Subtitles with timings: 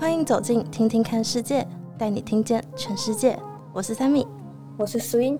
[0.00, 1.68] 欢迎走进听听看世界，
[1.98, 3.38] 带你听见全世界。
[3.70, 4.26] 我是 Sammy，
[4.78, 5.38] 我是 Swing。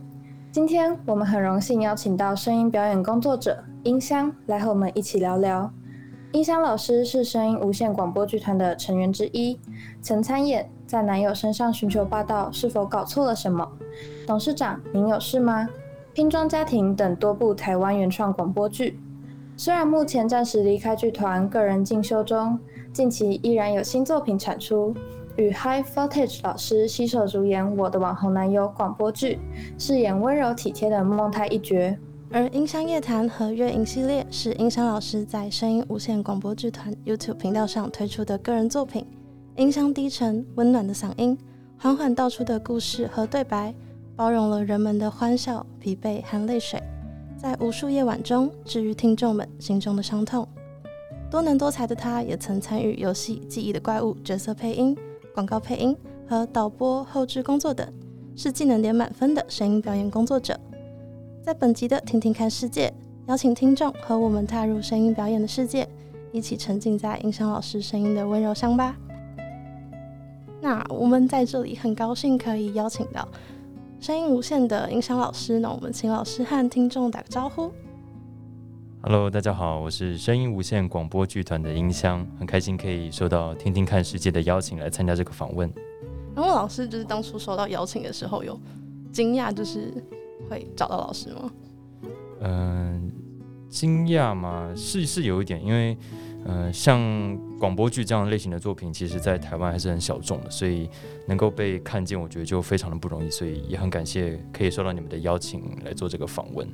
[0.53, 5.73] 今天我们很荣幸邀请到声音表演工作者音箱来和我们一起聊聊。
[6.33, 9.59] 音箱老师是声音无线广播剧团的成员之一，
[10.03, 13.67] 曾参演在男友身上寻求霸道，是否搞错了什么？
[14.27, 15.67] 董事长，您有事吗？
[16.13, 19.01] 拼装家庭等多部台湾原创广播剧。
[19.57, 22.59] 虽然目前暂时离开剧团，个人进修中。
[22.93, 24.93] 近期依然有新作品产出，
[25.37, 29.39] 与 High Voltage 老师携手主演《我的网红男友》广播剧，
[29.79, 31.97] 饰演温柔体贴的梦太一角。
[32.33, 39.07] 而音箱夜谈和乐营系列是音箱老师在声音无限广播剧团 YouTube 频道上推出的个人作品。
[39.57, 41.39] 音箱低沉温暖的嗓音，
[41.79, 43.73] 缓缓道出的故事和对白，
[44.17, 46.83] 包容了人们的欢笑、疲惫和泪水，
[47.37, 50.47] 在无数夜晚中治愈听众们心中的伤痛。
[51.31, 54.97] 多能多才的他，也曾参与游戏《记忆的怪物》角色配音、
[55.33, 55.97] 广告配音
[56.29, 57.87] 和导播后制工作等，
[58.35, 60.59] 是技能点满分的声音表演工作者。
[61.41, 62.93] 在本集的听听看世界，
[63.29, 65.89] 邀请听众和我们踏入声音表演的世界，
[66.33, 68.97] 一起沉浸在音响老师声音的温柔乡吧。
[70.61, 73.27] 那我们在这里很高兴可以邀请到
[74.01, 77.71] 声音无限的音响老师，那我们请老师和听众打个招呼。
[79.03, 85.73] Hello，大家好，我是声音无限广播剧团的音箱，很开心可以受到听听看世界的邀请来参加这个访问。
[86.35, 88.61] 然后老师就是当初收到邀请的时候有
[89.11, 89.91] 惊讶，就是
[90.51, 91.51] 会找到老师吗？
[92.41, 94.71] 嗯、呃，惊讶嘛？
[94.77, 95.97] 是是有一点，因为
[96.45, 97.01] 呃，像
[97.59, 100.91] 广播剧这样类型的作品，其实在台湾还是很小众的，所以
[101.27, 106.69] 能够被看见，我觉得就非常的不容易，所以也很感谢可以收到你们的邀请来做这个访问。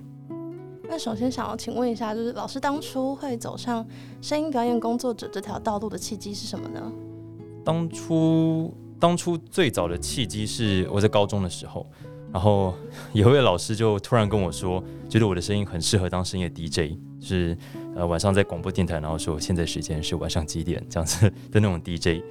[0.89, 3.87] 那首先想要请问一下，就是老师当初会走上
[4.23, 6.81] 声音表演工作者这条道路的契机是什么呢？
[7.65, 11.87] 当初当初最早的契机是我在高中的时候，
[12.33, 12.73] 然后
[13.13, 17.57] 有一位老师就突然跟我说，觉得我的声音很适合当深夜 DJ，是
[17.95, 22.23] 呃晚上在广播电台，然后说现在时间是晚上几点这样子的那种 DJ。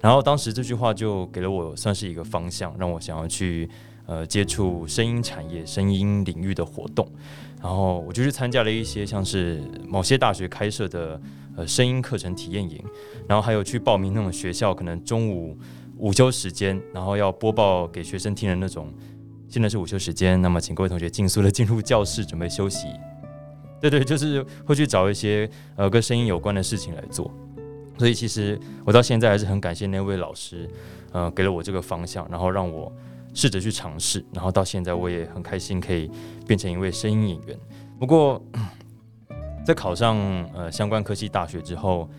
[0.00, 3.68] 然后当时这句话就给了我算是一个方向，让我想要去
[4.06, 7.04] 呃接触声音产业、声音领域的活动。
[7.60, 11.20] 然后我就去参加了一些像是某些大学开设的
[11.56, 12.82] 呃声音课程体验营，
[13.26, 15.58] 然后还有去报名那种学校可能中午
[15.96, 18.92] 午休时间，然后要播报给学生听的那种。
[19.48, 22.86] 现在是午休时间，那么请各位同学尽速的进入教室准备休息。
[23.80, 27.28] 对对，就是会去找一些呃跟声音有关的事情来做。
[27.96, 30.68] 所以其实我到现在还是很感谢那位老师，
[31.12, 32.92] 呃给了我这个方向，然后让我。
[33.38, 36.10] 试着去尝试，然后到现在我也很开心可以
[36.44, 37.56] 变成一位声音演员。
[37.96, 38.42] 不过，
[39.64, 40.16] 在考上
[40.52, 42.10] 呃相关科技大学之后，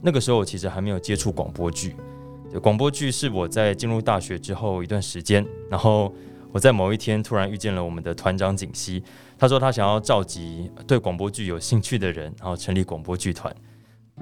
[0.00, 1.96] 那个时候我其实还没有接触广播剧。
[2.62, 6.14] 广播剧是我在进入大学之后一段时间，然后
[6.52, 9.02] 我在某一天突然遇见了我们的团长景熙，
[9.36, 13.52] 他说他想要召集对广播剧有兴趣的人，然后成立广播剧团。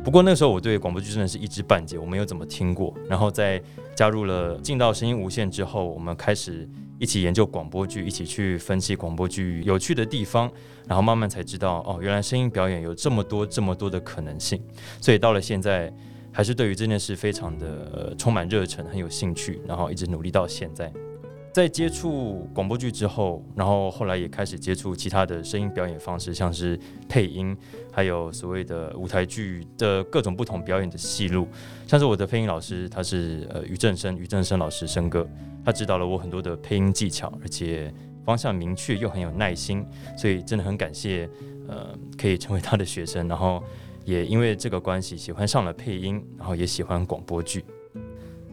[0.04, 2.94] 不过那时候我对广播剧真的是一知半解，我没有怎么听过。
[3.08, 3.60] 然后在
[3.94, 6.68] 加入了进到声音无限之后，我们开始
[6.98, 10.50] 一起研究广播剧，一起去分析广播剧有趣的地方，
[10.86, 14.62] 然后慢慢才知道哦，原来声音表演有这么多这么多的可能性。
[15.00, 15.92] 所以到了现在，
[16.30, 20.92] 还是对于这件事非常的，充满热忱，很有兴趣，然后一直努力到现在。
[21.52, 26.78] 在接触广播剧之后，然后后来也开始接触其他的声音表演方式，像是
[27.08, 27.56] 配音，
[27.96, 31.48] 还有所谓的舞台剧的各种不同表演的戏路。
[31.86, 35.26] 像是我的配音老师，他是呃于正生，于正生老师生哥，
[35.64, 37.90] 他指导了我很多的配音技巧，而且
[38.22, 39.82] 方向明确又很有耐心，
[40.14, 41.26] 所以真的很感谢
[41.68, 43.64] 呃可以成为他的学生，然后
[44.04, 47.64] 也因为这个关系喜欢上了配音，然后也喜欢广播剧，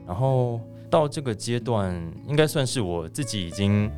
[0.07, 0.61] 然后。
[0.89, 1.91] 到这个阶段，
[2.27, 3.89] 应该算是我自己已经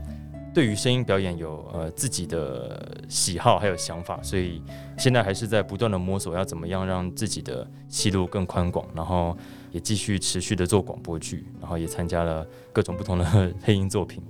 [0.55, 4.61] 对于声音表演有呃自己的喜好还有想法，所以
[4.97, 9.35] 现在还是在不断的摸索，要怎么样让自己的戏路更宽广，然后
[9.73, 14.23] 也继续持续的做广播剧，然后也参加了各种不同的配音作品。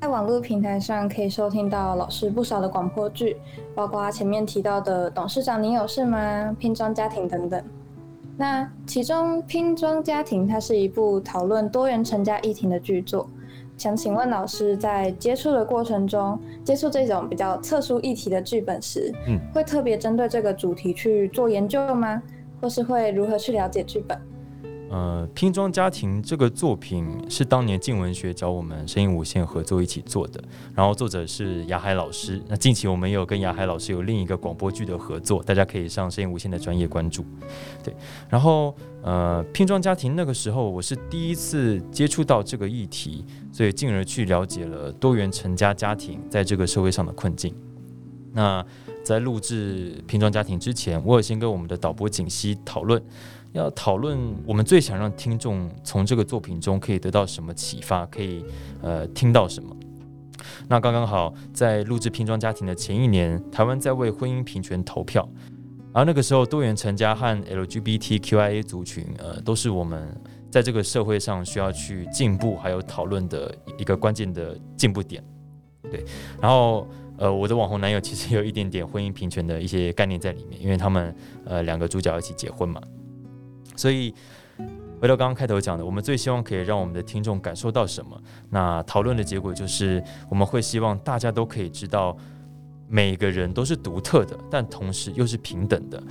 [0.00, 3.36] 在网络平台上可以收听到老师不少的广播剧，
[3.76, 6.18] 包括前面提到的《董事长，您有事吗》、
[6.56, 7.62] 《拼装家庭》等等。
[8.36, 13.30] 那其中《拼装家庭》它是一部讨论多元成家议题的剧作，
[13.78, 22.20] 想请问老师在接触的过程中，接触这种比较特殊议题的剧本时，嗯，会特别针对这个主题去做研究吗？
[22.60, 24.20] 或是会如何去了解剧本？
[24.90, 30.42] 呃，拼装家庭这个作品是当年静文学找我们声音无限合作一起做的，
[30.74, 32.42] 然后作者是雅海老师。
[32.48, 37.24] 那近期我们有跟雅海老师有另一个广播剧的合作，大家可以上声音无限的专业关注。
[37.84, 37.94] 对，
[38.30, 47.54] 然后呃，拼装家庭那个时候我是第一次接触到这个议题，所以进而去了解了多元成家家庭在这个社会上的困境。
[48.32, 48.64] 那
[49.04, 53.02] 在录制拼装家庭之前，我有先跟我们的导播景熙讨论。
[53.52, 58.44] 要讨论我们最想让听众从这个作品中可以得到什么启发，可以
[58.82, 59.74] 呃听到什么。
[60.68, 65.28] 那刚刚好在录制拼装家庭的前一年，台湾在为婚姻平权投票，
[65.92, 70.08] 而那个时候多元成家和 LGBTQIA 族群呃都是我们
[70.50, 75.22] 在这个社会上需要去进步还有讨论的一个关键的进步点。
[75.90, 76.04] 对，
[76.40, 76.86] 然后
[77.16, 81.14] 呃我的网红男友其实有一点点婚姻平权的一些概念在里面，因为他们
[81.44, 82.80] 呃两个主角一起结婚嘛。
[83.78, 84.12] 所以，
[85.00, 88.20] 回到刚刚开头讲的，我们最希望可以让我们的听众感受到什么？
[88.50, 92.16] 那讨论的结果就是，我们会希望大家都可以知道，
[92.88, 96.02] 每个人都是独特的，但同时又是平等的。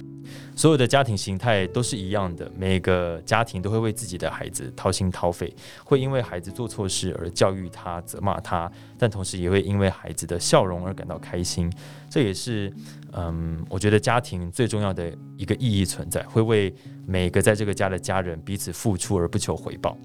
[0.55, 5.53] 所有的家庭形态都是一样的，每个家庭都会为自己的孩子掏心掏肺，
[5.83, 11.71] 会因为孩子做错事而教育他、责骂他，但同时也会因为孩子的笑容而感到开心。
[12.09, 12.73] 这也是，
[13.13, 16.73] 嗯，我觉得家庭最重要的一个意义存在，会为
[17.05, 19.95] 每个在这个家的家人彼此付出而不求回报。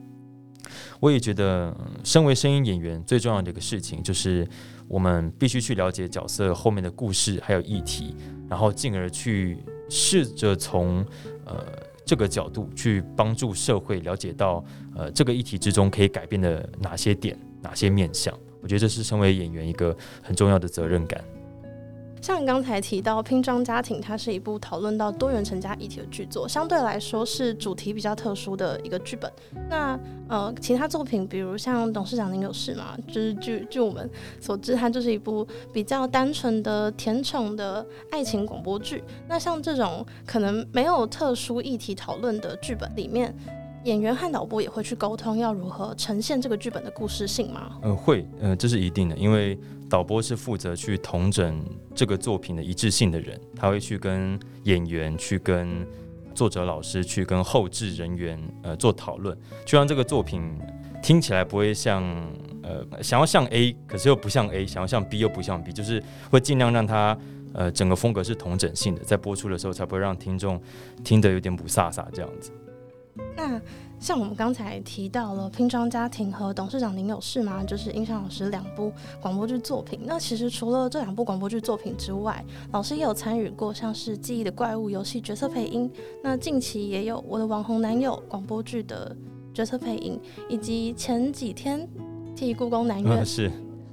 [1.01, 4.47] 我也觉得，身为声音演员，最重要的一个事情就是，
[4.87, 8.15] 我们必须去了解角色后面的故事还有议题，
[8.49, 9.59] 然后进而去。
[9.93, 11.05] 试着从
[11.45, 11.63] 呃
[12.03, 14.65] 这个角度去帮助社会了解到
[14.97, 21.23] 呃这个议题之中可以改变的哪些点、哪些面向，我觉得这是身为演员一个很重要的责任感。
[22.23, 29.31] 像刚才提到《拼装家庭》，它是一部讨论到多元成家议题的剧作，相对来说是主题比较特殊的一个剧本。
[29.69, 29.99] 那
[30.29, 34.09] 呃，其他作品，比如像《董事长您有事吗》，就是据据我们
[34.41, 39.03] 所知，它就是一部比较单纯的甜宠的爱情广播剧。
[39.29, 43.35] 那像这种可能没有特殊议题讨论的剧本里面，
[43.85, 47.79] 演员和导播也会去沟通要如何呈现这个剧本的故事性吗？
[47.83, 49.59] 呃，会，呃，这是一定的，因为。
[49.91, 51.63] 导播是负责去统整
[51.95, 55.87] 这个作品的一致性的人，他会去跟演员、去跟
[56.35, 59.37] 作者老师、去跟后制人员呃做讨论，
[59.67, 60.51] 就让这个作品
[61.03, 62.03] 听起来不会像
[62.63, 67.15] 呃想要像 A，可是又不像 A，想要像 B 又不像 B，就是会尽量让它
[67.53, 70.59] 呃整个风格是统整性的，在播出的时候才不会让听众
[71.05, 72.51] 听得有点不飒飒这样子。
[73.37, 73.61] 那。
[74.01, 80.01] 像我们刚才提到了《拼装家庭》和《董事长您有事吗》，就是英翔老师两部广播剧作品。
[80.03, 85.89] 那其实除了这两部广播剧作品之外，老师也有参与过像是《记忆的怪物》游戏角色配音。
[86.21, 89.17] 那近期也有《我的网红男友》广播剧的
[89.55, 90.19] 角色配音，
[90.49, 91.89] 以及前几天
[92.35, 93.25] 替故宫南院。
[93.25, 93.53] 是。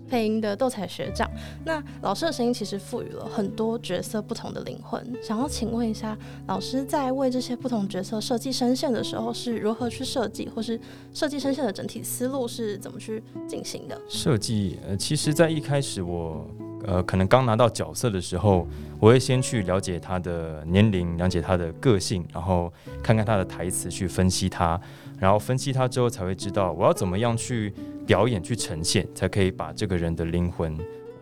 [0.09, 1.29] 配音的斗彩学长，
[1.63, 5.01] 那老师的声音其实赋予了很多角色不同的灵魂。
[5.21, 6.17] 想要请问一下，
[6.47, 10.79] 老师在为这些不同角色设计声线的时候，是如何去设计，或是
[11.13, 13.99] 设计声线的整体思路是怎么去进行的？
[14.07, 16.47] 设计，呃，其实，在一开始我，
[16.85, 18.67] 呃，可能刚拿到角色的时候，
[18.99, 22.71] 我会先去了解他的年龄，了解他的个性，然后
[23.03, 24.79] 看看他的台词，去分析他，
[25.19, 27.73] 然后分析他之后，才会知道我要怎么样去。
[28.09, 30.75] 表演去呈现，才可以把这个人的灵魂，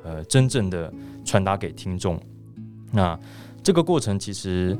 [0.05, 0.89] 呃，真正的
[1.25, 2.17] 传达给听众。
[2.93, 3.19] 那
[3.61, 4.77] 这个过程其实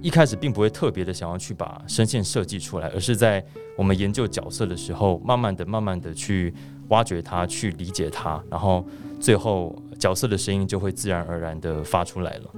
[0.00, 3.44] 一开始并不会特别的想要去把声线设计出来，而是在
[3.76, 6.54] 我们研究角色的时候，慢慢的、慢慢的去
[6.90, 8.86] 挖掘它，去理解它，然后
[9.18, 12.54] 最后角色的声音就会自然而然的发出来了。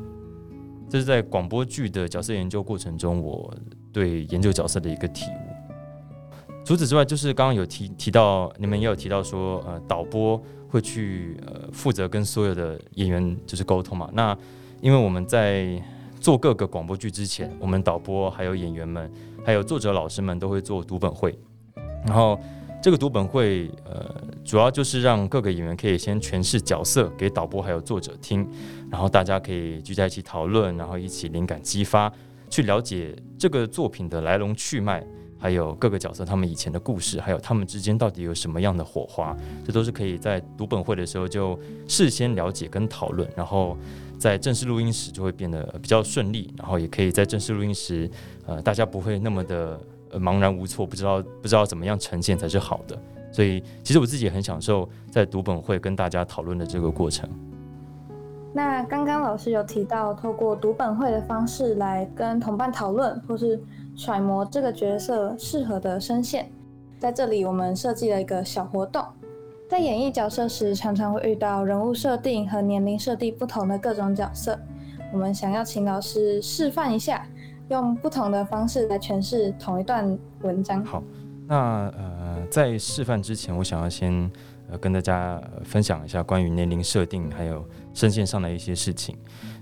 [0.90, 3.50] 这是在广播剧的角色研究过程中，我
[3.90, 5.24] 对研究角色的一个体。
[6.64, 14.08] 除此之外，就是刚刚有提提到，你们也有提到说，呃，导播会去呃负责跟所有的演员就是沟通嘛。
[14.12, 14.36] 那
[14.80, 15.82] 因为我们在
[16.20, 19.10] 做各个广播剧之前，我们导播还有演员们，
[19.44, 21.36] 还有作者老师们都会做读本会。
[22.06, 22.38] 然后
[22.80, 24.14] 这个读本会，呃，
[24.44, 28.46] 主要就是让各个演员可以先诠释角色给导播还有作者听，
[28.90, 32.12] 然后大家可以聚在一起讨论，然后一起灵感激发，
[32.48, 35.04] 去了解这个作品的来龙去脉。
[35.40, 43.76] 还有各个角色他们以前的故事，还有他们之间到底有什么样的火花，这都是可以在读本会的时候就事先了解跟讨论，然后
[44.18, 48.08] 在正式录音时就会变得比较顺利，然后也可以在正式录音时，
[48.46, 49.80] 呃，大家不会那么的
[50.12, 52.98] 茫然无措，不知道不知道怎么样呈现才是好的。
[53.32, 57.30] 所以其实我自己也很享受在读本会跟大家讨论的这个过程。
[58.52, 63.62] 那刚刚老师有提到透过读本会的方式来跟同伴讨论，或是
[63.96, 66.50] 揣摩这个角色适合的声线。
[66.98, 69.02] 在这里，我们设计了一个小活动，
[69.68, 74.58] 在演绎角色时，常常会遇到人物设定和年龄设定不同的各种角色。
[75.12, 77.26] 我们想要请老师示范一下，
[77.68, 80.84] 用不同的方式来诠释同一段文章。
[80.84, 81.02] 好，
[81.46, 84.30] 那呃，在示范之前，我想要先
[84.70, 89.16] 呃跟大家分享一下关于年龄设定还有声线上的一些事情。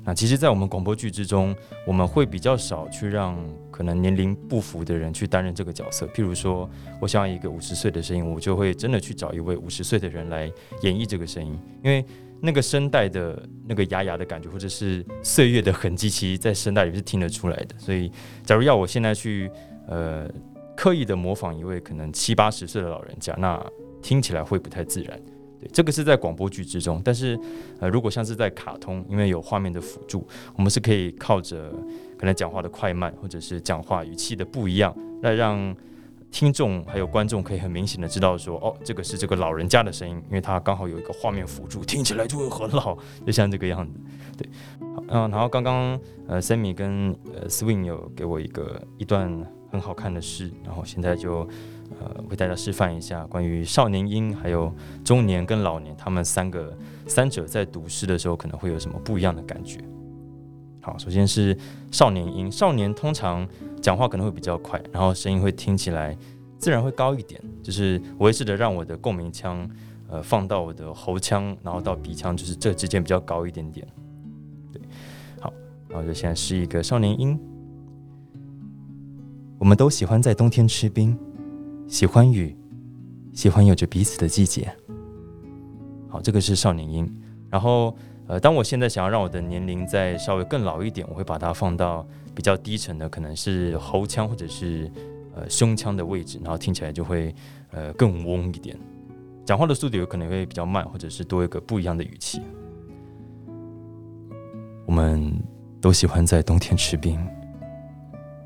[0.04, 1.54] 那其实，在我们广播剧之中，
[1.86, 3.36] 我们会比较少去让
[3.78, 6.04] 可能年龄不符的人去担任这个角色。
[6.08, 6.68] 譬如说，
[7.00, 10.50] 我想要一个五十岁的声音，我就会真的去找一位五十岁的人来
[10.82, 12.04] 演绎这个声音，因为
[12.40, 17.78] 那个声带的那个哑哑的感觉，或者是岁月的痕迹，其实在声带里是听得出来的。
[17.78, 18.10] 所以，
[18.44, 19.48] 假如要我现在去
[19.86, 20.28] 呃
[20.76, 23.64] 刻意的模仿一位可能七八十岁的老人家，那
[24.02, 25.16] 听起来会不太自然。
[25.60, 27.38] 对，这个是在广播剧之中，但是，
[27.80, 31.72] 呃，如果像是在卡通，因为有画面的辅助，我们是可以靠着
[32.16, 35.74] 可能讲话的快慢，或者是讲话语气的不一样，来让
[36.30, 42.96] 听众还有观众可以很明显的知道说，哦，这个是这个老人家的声音，因为他刚好有一个画面辅助，听起来就会很老，
[43.26, 43.92] 就像这个样子。
[44.36, 44.48] 对，
[45.08, 45.98] 嗯，然后刚刚
[46.28, 49.28] 呃，Sammy 跟呃 Swing 有给我一个一段
[49.72, 51.48] 很好看的诗，然后现在就。
[52.00, 56.76] 呃，为大家示范一下关于少年音，还有中年跟老年，他们三个
[57.06, 59.80] 三者在读诗的时候可能会有什么不一样的感觉。
[60.80, 61.56] 好，首先是
[61.90, 63.46] 少年音，少年通常
[63.82, 66.16] 讲话可能会比较快，然后声音会听起来
[66.58, 67.40] 自然会高一点。
[67.62, 69.68] 就是我会试着让我的共鸣腔，
[70.08, 73.86] 呃，放到我的喉腔，然后到鼻腔，就是这之间比较高一点点。
[74.72, 74.80] 对，
[75.40, 75.52] 好，
[75.88, 77.38] 然后就现在是一个少年音，
[79.58, 81.18] 我们都喜欢在冬天吃冰。
[81.88, 82.54] 喜欢雨，
[83.32, 84.70] 喜欢有着彼此的季节。
[86.06, 87.10] 好，这个是少年音。
[87.48, 94.90] 然后，呃，当我现在想要让我的年龄再稍微更老一点，我会把它放到比较低沉的，可能是喉腔或者是
[95.34, 97.34] 呃胸腔的位置，然后听起来就会
[97.70, 98.78] 呃更嗡一点。
[99.46, 102.42] 讲话的速度有可能会比较慢，或者是多一个不一样的语气。
[104.84, 105.32] 我们
[105.80, 107.18] 都喜欢在冬天吃冰，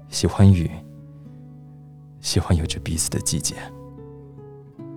[0.09, 0.71] 喜欢雨。
[2.23, 3.57] 喜欢有着彼此的季节，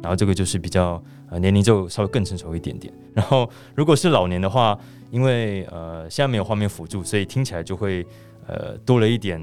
[0.01, 2.93] 然后这个就是比较呃年龄就稍微更成熟一点点。
[3.13, 4.79] 然后如果是老年的话，
[5.09, 8.05] 因为呃现在没有画面辅助，所以听起来就会
[8.47, 9.41] 呃多了一点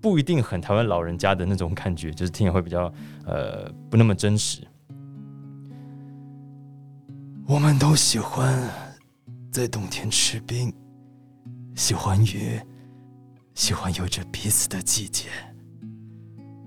[0.00, 2.92] 不一定很台湾老人家的那种感觉，就是听起来会比较
[3.24, 4.60] 呃不那么真实。
[7.46, 8.68] 我们都喜欢
[9.52, 10.74] 在冬天吃冰，
[11.76, 12.60] 喜欢雨，
[13.54, 15.28] 喜欢有着彼此的季节。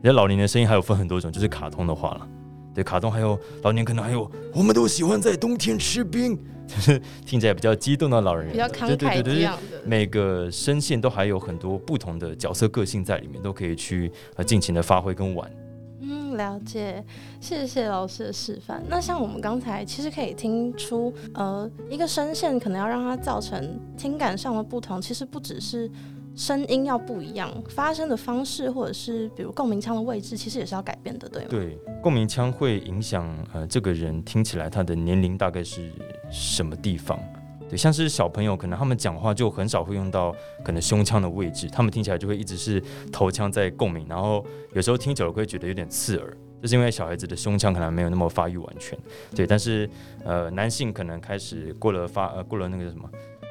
[0.01, 2.27] 人家老年的声音还有分很多种，就是卡通的话了。
[2.74, 9.82] 对，卡通还有老年可能还有，我们都喜欢在冬天吃冰，就 是听起来比较激动的老人，人，比较慷慨一样的。
[9.86, 15.51] 每个声线都还有很多不同的角色个性在里面，都可以去呃尽情的发挥跟玩。
[16.00, 17.03] 嗯，了解，
[17.41, 18.82] 谢谢老师的示范。
[18.88, 25.91] 那像我们刚才其实可以听出，呃，一个声线可能要让它造成听感上的不同，其实不只是。
[26.39, 31.48] 声音要不一样，发声的方式或者是比如共鸣腔的位置，其实也是要改变的，对吗？
[31.50, 35.91] 对，共鸣腔会影响呃这个人听起来他的年龄大概是
[36.31, 37.19] 什么地方？
[37.67, 42.81] 对，像是小朋友可能他们讲话就很少会用到可能胸腔的位置，他们听起来就会一直是
[43.12, 44.41] 头腔在共鸣，然后
[44.72, 48.98] 有时候听久了会觉得有点刺耳，就是因为小孩子的胸腔可能没有那么发育完全。
[49.36, 49.89] 对，但是
[50.24, 53.10] 呃男性可能开始过了发呃过了那个什么。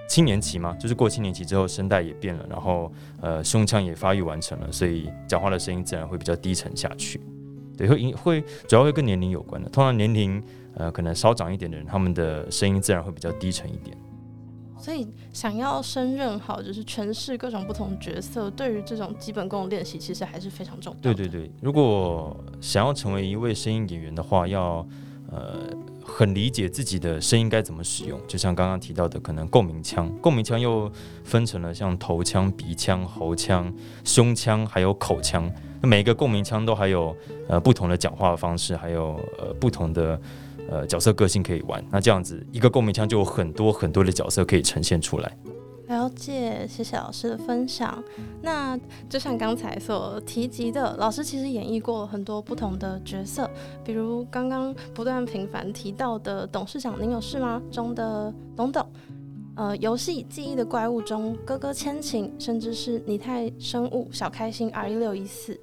[0.09, 7.21] 青年期嘛，就是过青年期之后，声带也变了，然后呃，胸腔也发育完成了，所以讲话的声音自然会比较低沉下去。
[7.77, 9.69] 对，会会主要会跟年龄有关的。
[9.69, 10.43] 通常年龄
[10.75, 13.97] 呃可能稍长一点的人，他们的声音自然会比较低沉一点。
[14.79, 21.15] 所以想要胜任好，就是诠释各种不同角色，对于这种基本功的练习，其实还是非常重要的。
[21.15, 24.87] 对对对，如果想要成为一位声音演员的话，要
[25.31, 25.69] 呃。
[26.09, 30.91] 很理解自己的声音该怎么使用，就像刚刚提到的，可能共鸣腔，共鸣腔又
[31.23, 33.73] 分成了像头腔、鼻腔、喉腔、
[34.05, 35.49] 胸腔，还有口腔。
[35.81, 37.15] 那每一个共鸣腔都还有
[37.47, 40.21] 呃不同的讲话方式，还有呃不同的
[40.69, 41.85] 呃角色个性可以玩。
[41.91, 45.37] 那这样子一个共鸣腔就有很多很多的角色可以呈现出来。
[45.89, 48.03] 了解，谢谢老师的分享。
[48.43, 48.79] 那
[49.09, 53.51] 就像刚才所提及的，老师其实演绎过很多不同的角色，
[53.83, 58.87] 比如刚刚不断频繁提到的《董事长您有事吗》中的董董，
[59.57, 65.59] 呃，游戏记忆的怪物中哥哥千晴，甚至是拟态生物小开心 R 一六一四，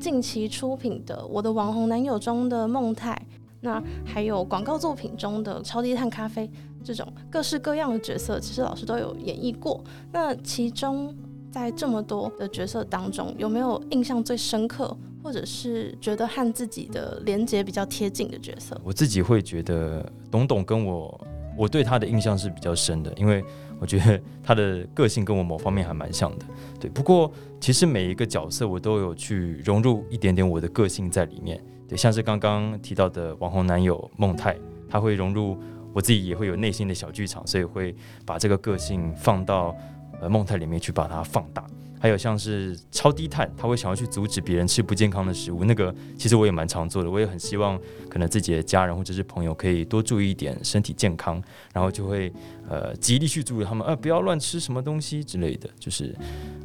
[0.00, 3.20] 近期出品的《我的网红男友》中的孟泰，
[3.60, 6.50] 那还有广告作品中的超低碳咖啡。
[6.84, 9.82] 这种各式各样的角色，其实老师都有演绎过。
[10.12, 11.14] 那其中
[11.50, 18.80] 在这么多的角色当中，有没有印象最深刻，或者是觉得和自己的连接比较贴近的角色？
[18.84, 21.20] 我自己会觉得董董跟我，
[21.58, 23.44] 我对他的印象是比较深的，因为
[23.80, 26.46] 我觉得他的个性跟我某方面还蛮像的。
[26.78, 31.60] 对，不过其实每一个角色我都有去融入一点点我的个性在里面。
[31.88, 34.56] 对，像是刚刚提到的网红男友孟泰，
[34.88, 35.58] 他会融入
[35.92, 37.94] 我自己，也会有内心的小剧场，所以会
[38.26, 39.74] 把这个个性放到。
[40.20, 41.64] 呃，梦态里面去把它放大，
[42.00, 47.78] 还有像是超低碳，他会想要去阻止别人吃不健康的食物，那个其实我也蛮常做的，我也很希望
[48.08, 51.40] 可能自己的家人或者是朋友可以多注意一点身体健康，
[51.72, 52.32] 然后就会
[52.68, 56.12] 呃极力去注意他们，呃不要乱吃什么东西之类的，就是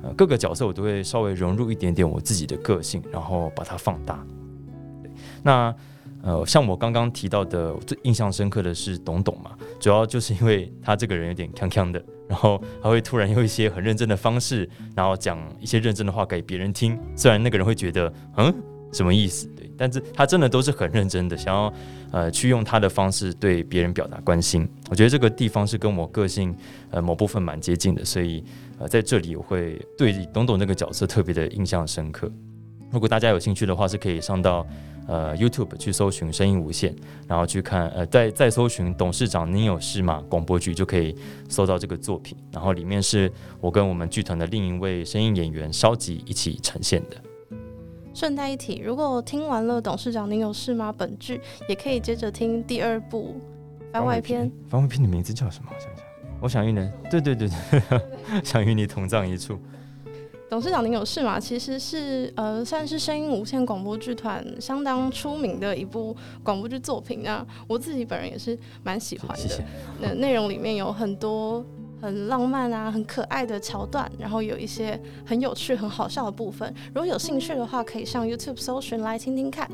[0.01, 4.25] 呃各个角色我都会稍微融入一点点我自己的个性，然后把它放大。
[5.43, 5.75] 那。
[6.25, 16.97] 呃，像我刚刚提到的，最印象深刻的是董董嘛，主要就是因为他这个人有点锵锵的，然后他会突然用一些很认真的方式，然后讲一些认真的话给别人听。
[17.13, 18.55] 虽然那个人会觉得，嗯，
[18.93, 19.47] 什么意思？
[19.47, 21.73] 对，但是他真的都是很认真的，想要
[22.12, 24.65] 呃去用他的方式对别人表达关心。
[24.89, 26.55] 我觉得这个地方是跟我个性
[26.91, 28.41] 呃某部分蛮接近的，所以
[28.79, 32.31] 呃在这里我会对董董这个角色特别的印象深刻。
[32.91, 34.65] 如果大家有兴趣的话，是可以上到。
[35.07, 36.95] 呃，YouTube 去搜寻“声音无限”，
[37.27, 41.15] 然后去看，呃，再再搜寻“董事长您有事吗”广播剧，就可以
[41.50, 42.38] 搜到这个作品。
[42.51, 47.17] 然后里面是我跟我们剧团的另一位声音演员烧吉一起呈现的。
[48.13, 53.41] 顺带一提，如果听完了“董事长您有事吗”本剧，也可以接着听第二部
[53.91, 54.51] 番外篇。
[54.69, 55.72] 番外篇的名字叫什么？
[55.74, 56.05] 我想想，
[56.41, 57.81] 我想与你，对对对对，
[58.43, 59.60] 想与你同葬一处。
[60.53, 61.39] 董事长，您有事吗？
[61.39, 67.24] 其实是呃，算是声音无限广播剧团相当出名的一部广播剧作品。
[67.24, 69.63] 那我自己本人也是蛮喜欢的。
[70.00, 71.65] 那内容里面有很多
[72.00, 76.72] 很浪漫啊、很可爱的桥段，然后有一些很有趣、很好笑的部分。
[76.89, 79.67] 如果有兴趣的话，可以上 YouTube 搜寻来听听看。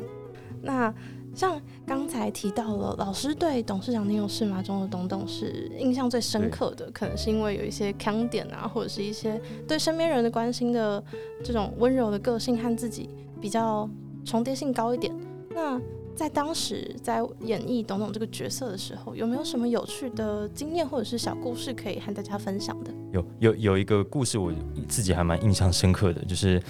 [0.61, 0.93] 那。
[1.35, 11.01] 像刚才提到了，老师对董事长那种事吗中的董董是印象最深刻的，可能是因为有一些强点啊，或者是一些对身边人的关心的
[11.43, 13.09] 这种温柔的个性和自己
[13.39, 13.89] 比较
[14.25, 15.13] 重叠性高一点。
[15.51, 15.79] 那
[16.13, 22.91] 在当时在演绎董董这个角色的时候，有没有什么有趣的经验或者是小故事可以和大家分享的？
[23.13, 24.51] 有有有一个故事我
[24.87, 26.61] 自己还蛮印象深刻的，就是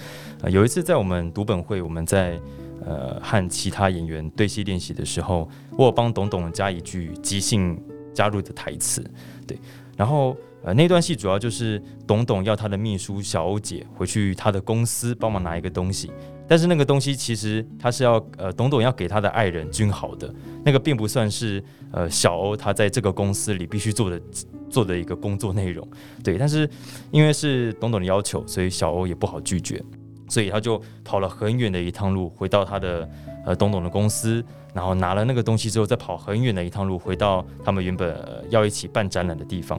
[0.42, 2.38] 呃有一次在我们读本会，我们在。
[2.84, 7.80] 呃，和其他演员对戏练习的时候，我有帮董董加一句即兴
[8.14, 9.04] 加入的台词，
[9.46, 9.58] 对。
[9.96, 16.10] 然后呃，那段戏主要就是董董要他的秘书小欧姐回去他的公司帮忙拿一个东西，
[16.46, 21.62] 但是那个东西其实他是要呃董董要给他的爱人君豪的，那个并不算是
[21.92, 24.20] 呃小欧他在这个公司里必须做的
[24.68, 25.86] 做的一个工作内容，
[26.22, 26.36] 对。
[26.36, 26.68] 但是
[27.10, 29.82] 因为是董董的要求，所以小欧也不好拒绝。
[30.30, 33.06] 所以他就跑了很远的一趟路，回到他的
[33.44, 39.78] 呃董董的公司，然后拿了那个东西之后，再跑很远的一趟路，回到他们原本、呃、要一起办展览的地方。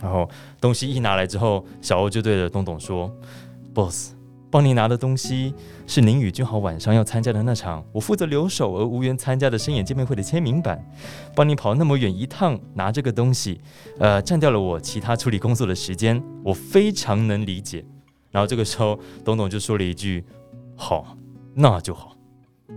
[0.00, 0.28] 然后
[0.60, 3.10] 东西一拿来之后，小欧就对着董董说
[3.74, 4.12] ：“Boss，
[4.50, 5.52] 帮你拿的东西
[5.86, 10.84] 是您与君豪晚上要参加的那场我负责留守而无缘参加的深演见面会的签名版。
[11.34, 13.60] 帮你跑那么远一趟拿这个东西，
[13.98, 17.84] 呃，占掉了我其他处理工作的时间，我非常能理解。”
[18.34, 20.24] 然后这个时候，董董就说了一句
[20.74, 21.16] ：“好，
[21.54, 22.16] 那就好。”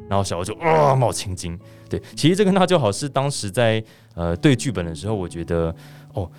[0.08, 1.58] 然后小欧就啊冒青筋。
[1.90, 5.76] 对，其实这个“那就好”是当时在呃对剧本的时候，我觉得
[6.14, 6.30] 哦，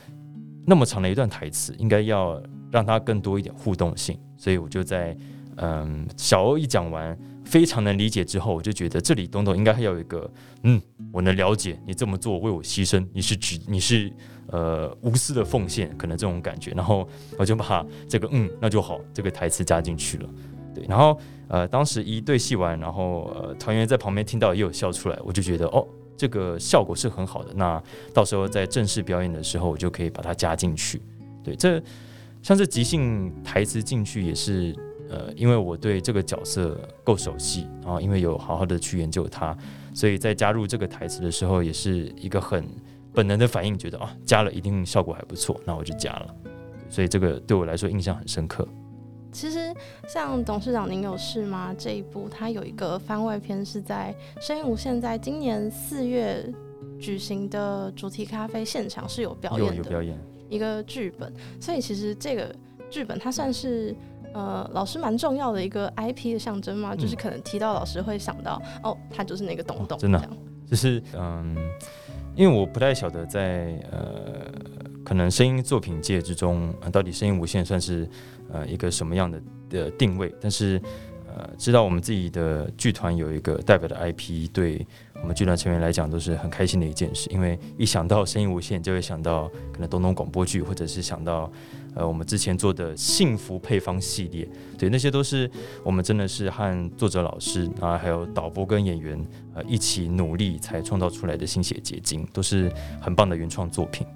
[0.64, 5.16] 那么长的一段台词，应该要让它更多一点互动性，所以我就在
[5.56, 10.30] 嗯、小欧一讲完，非常能理解之后，我就觉得这里东东应该还有一个
[10.64, 10.80] 嗯，
[11.12, 14.12] 我能了解你这么做为我牺牲，你是指你是。
[14.50, 17.06] 呃，无私的奉献，可能这种感觉，然后
[17.38, 20.28] 我就把这个嗯，那就好，这个台词加进去了，
[20.74, 27.78] 对，然后呃，当时一对戏完，然后呃，团员在旁边听到也有笑出来，我就觉得哦，这个效果是很好的，那
[28.14, 30.98] 到时候在正式表演的时候，我就可以把它加进去，
[31.44, 31.78] 对，这
[32.42, 34.74] 像是即兴台词进去也是
[35.08, 39.56] 呃，因为我对这个角色够熟悉，然后因为有好好的去研究它，
[39.94, 42.64] 所以在加入这个台词的时候，也是一个很。
[43.10, 46.34] 本能的反应觉得啊，加了一定效果还不错，那我就加了。
[46.88, 48.68] 所以这个对我来说印象很深刻。
[49.32, 49.74] 其实
[50.06, 51.74] 像董事长您有事吗？
[51.76, 56.48] 这一部它有一个番外篇是在声音无限在今年四月
[57.00, 60.16] 举行的主题咖啡现场是有表演的，有表演
[60.48, 61.32] 一个剧本。
[61.58, 62.54] 所以其实这个
[62.88, 63.96] 剧本它算是
[64.34, 70.28] 呃老师蛮重要的一个 IP 的象征嘛，就是可能提到老师会想到、嗯、哦，他就是那个董董、哦，真的，
[70.66, 71.56] 就是嗯。
[72.36, 74.48] 因为我不太晓得在呃
[75.02, 78.08] 可能声音作品界之中，呃、到底声音无限算是
[78.52, 80.32] 呃一个什么样的的定位？
[80.40, 80.80] 但是
[81.26, 84.86] 呃，知道我们自己的剧团有一个代表的 IP，对
[85.20, 87.28] 我们剧团成员来讲都是很开心的一件事。
[87.32, 91.50] 因为一想到声音无限，就会想到可能东东广播剧，或者是想到
[91.94, 94.48] 呃我们之前做的幸福配方系列，
[94.78, 95.50] 对，那些都是
[95.82, 104.06] 我们真的是和作者老师啊，还有导播跟演员呃一起努力才创造出来的心血结晶，都是很棒的原创作品。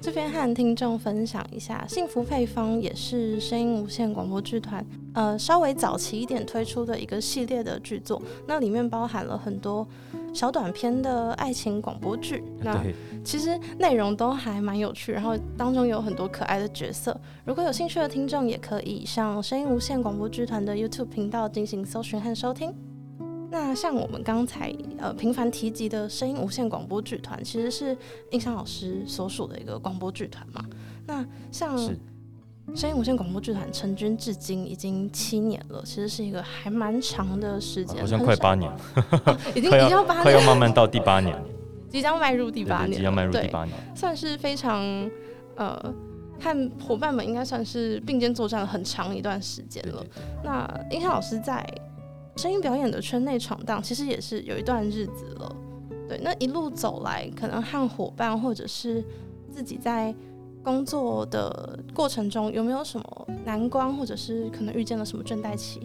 [0.00, 9.86] 这边和听众分享一下，《幸福配方》也是声音无限广播剧团呃稍微早期一点推出的一个系列的剧作，那里面包含了很多
[10.32, 12.80] 小短片的爱情广播剧，那
[13.24, 17.18] 其实内容都还蛮有趣，然后当中有很多可爱的角色。
[17.44, 22.72] 如果有兴趣的听众，也可以上声音无限广播剧团的 YouTube 频道进行搜寻和收听。
[23.50, 27.96] 那像我们刚才呃频繁提及的声音无限广播剧团，其实是
[28.30, 30.62] 印象老师所属的一个广播剧团嘛。
[31.06, 31.78] 那像
[32.74, 38.78] 声音无限广播剧团成军至今已经七年了，其实是一个还蛮长的时间，好像快八年了，
[39.56, 41.34] 已经已经要八年，快要慢慢到第八年，
[41.88, 45.10] 即将迈入第八年，即将迈入第八年，算是非常
[45.56, 45.94] 呃
[46.38, 50.04] 和伙伴们应该算是并肩作战了很长一段时间了。
[50.44, 51.66] 那映香老师在。
[52.38, 55.56] 声音表演的圈内闯荡，其实也是有一段日子了。
[56.08, 59.04] 对，那一路走来，可能和伙伴或者是
[59.50, 60.14] 自己在
[60.62, 65.80] 工作的过程中，有没有什么难关，或者是可能遇见了什么倦怠期？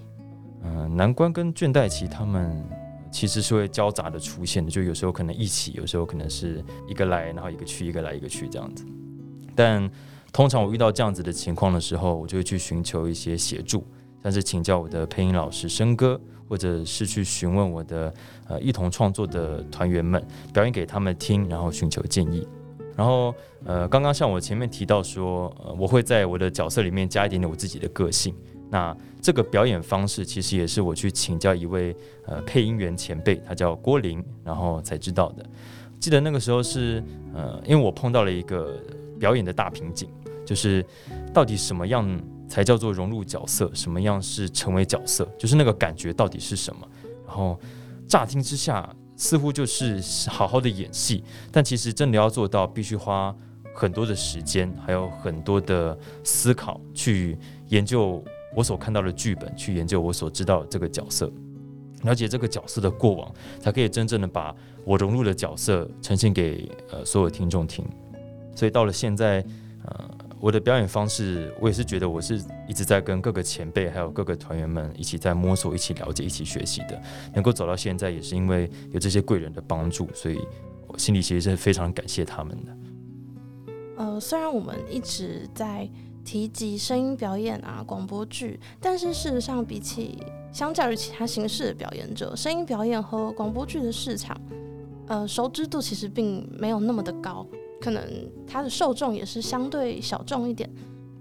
[0.64, 2.64] 嗯、难关跟倦怠期，他们
[3.12, 8.86] 其实是会交杂的出现的，就有时候可能一起，有时候可能是一个来，然后一个去，一个来，一个去这样子。
[9.56, 9.90] 但
[10.32, 13.84] 通常我遇到这样子的情况的时候，我就会去寻求一些协助，
[14.24, 16.20] 像是请教我的配音老师生哥。
[16.50, 18.14] 或者是去询问我的
[18.48, 22.48] 呃一同创作的团员们，表演给他们听，然后寻求建议。
[22.96, 23.34] 然后
[23.64, 28.36] 呃，刚刚像我前面提到说，呃，我会在我的角色里面加一点点我自己的个性。
[28.70, 31.96] 那这个表演方式其实也是我去请教一位
[32.28, 35.44] 呃配音员前辈，他叫郭林，然后才知道的。
[36.00, 38.78] 记得那个时候是呃，因为我碰到了一个
[39.18, 40.08] 表演的大瓶颈，
[40.46, 40.86] 就是
[41.34, 42.08] 到底什么样
[42.54, 43.68] 才叫做融入角色？
[43.74, 45.28] 什么样是成为角色？
[45.40, 46.88] 就是那个感觉到底是什么？
[47.26, 47.60] 然后
[48.08, 53.36] 乍听之下似乎就是好好的演戏，但其实真的要做到，必须花
[53.74, 57.36] 很多的时间，还有很多的思考去
[57.70, 58.24] 研究
[58.56, 61.32] 我所看到的剧本，去研究我所知道的这个角色，
[62.04, 67.84] 了解这个角色的过往，才可以真正的把我融入的角色呈现给呃所有听众听。
[68.56, 69.44] 所以到了现在，
[69.86, 70.23] 呃。
[70.44, 77.02] 我的表演方式，我也是觉得我是一直在跟各个前辈还有各个团员们一起在摸索、一起了解、一起学习的。
[77.34, 80.38] 能够走到现在，也是因为有这些贵人的帮助，所以
[80.86, 82.78] 我心里其实是非常感谢他们的。
[83.96, 85.90] 呃，虽然我们一直在
[86.26, 94.38] 提及声音表演啊、广播剧，但是事实上，比起相较于其他形式的表演者，声音表演和广播剧的市场，
[95.08, 97.48] 呃，熟知度其实并没有那么的高。
[97.84, 98.02] 可能
[98.48, 100.70] 它的受众也是相对小众一点。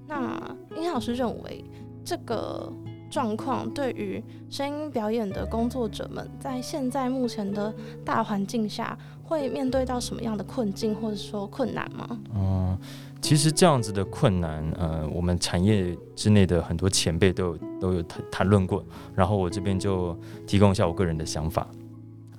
[0.07, 0.41] 那
[0.77, 1.65] 映香老师认为，
[2.05, 2.73] 这个
[3.11, 12.21] 状况对于声音表演的工作者们，在现在目前的大环境下，会面对到什么样的困境或者说困难吗？
[12.33, 12.79] 嗯，
[13.21, 18.85] 其实这样子的困难，呃，我们产业之内的很多前辈都有都有谈谈论过。
[19.17, 21.67] 然后我这边就提供一下我个人的想法。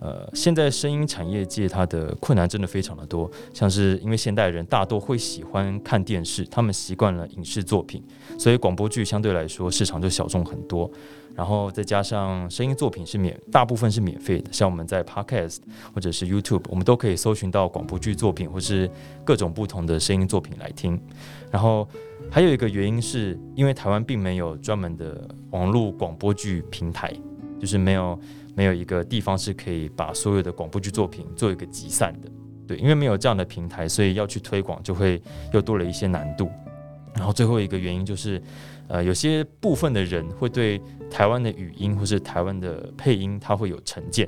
[0.03, 8.03] 呃，现在声音产业界它的困难真的非常的多，像是因为现代人大多会喜欢看电视，他们习惯了影视作品，
[8.37, 10.91] 所以广播剧相对来说市场就小众很多。
[11.33, 15.59] 然后再加上声音作品是免，大部分是免费的，像我们在 Podcast
[15.95, 18.91] 或者是 YouTube，我们都可以搜寻到广播剧作品或是
[19.23, 21.01] 各种不同的声音作品来听。
[21.49, 21.87] 然后
[22.29, 27.13] 还有一个原因是因为台湾并没有专门的网络广播剧平台，
[27.57, 28.19] 就是没有。
[28.55, 32.29] 没有一个地方是可以把所有的广播剧作品做一个集散的，
[32.67, 35.21] 对，因为没有这样的平台，所以要去推广就会
[35.53, 36.49] 又多了一些难度。
[37.15, 38.41] 然后最后一个原因就是，
[38.87, 44.27] 呃，有些部分的人会对台湾的语音或是台湾的配音，他会有成见。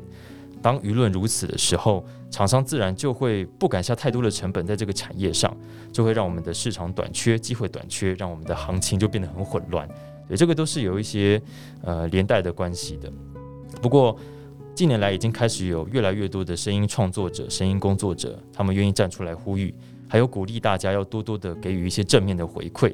[0.62, 5.56] 当舆论如此的时候，厂商自然就会不敢下太多的成本在这个产业上，
[5.92, 9.88] 就会让我们的市场短缺，机会短缺，让我们的行情就变得很混乱。
[10.28, 11.42] 对，这个都是有一些
[11.84, 13.12] 呃连带的关系的。
[13.86, 14.18] 不过，
[14.74, 19.72] 近年来已经开始有越来越多的声音创作者、声音工作者，他们愿意站出来呼吁，
[20.10, 22.92] 还有鼓励大家要多多的给予一些正面的回馈。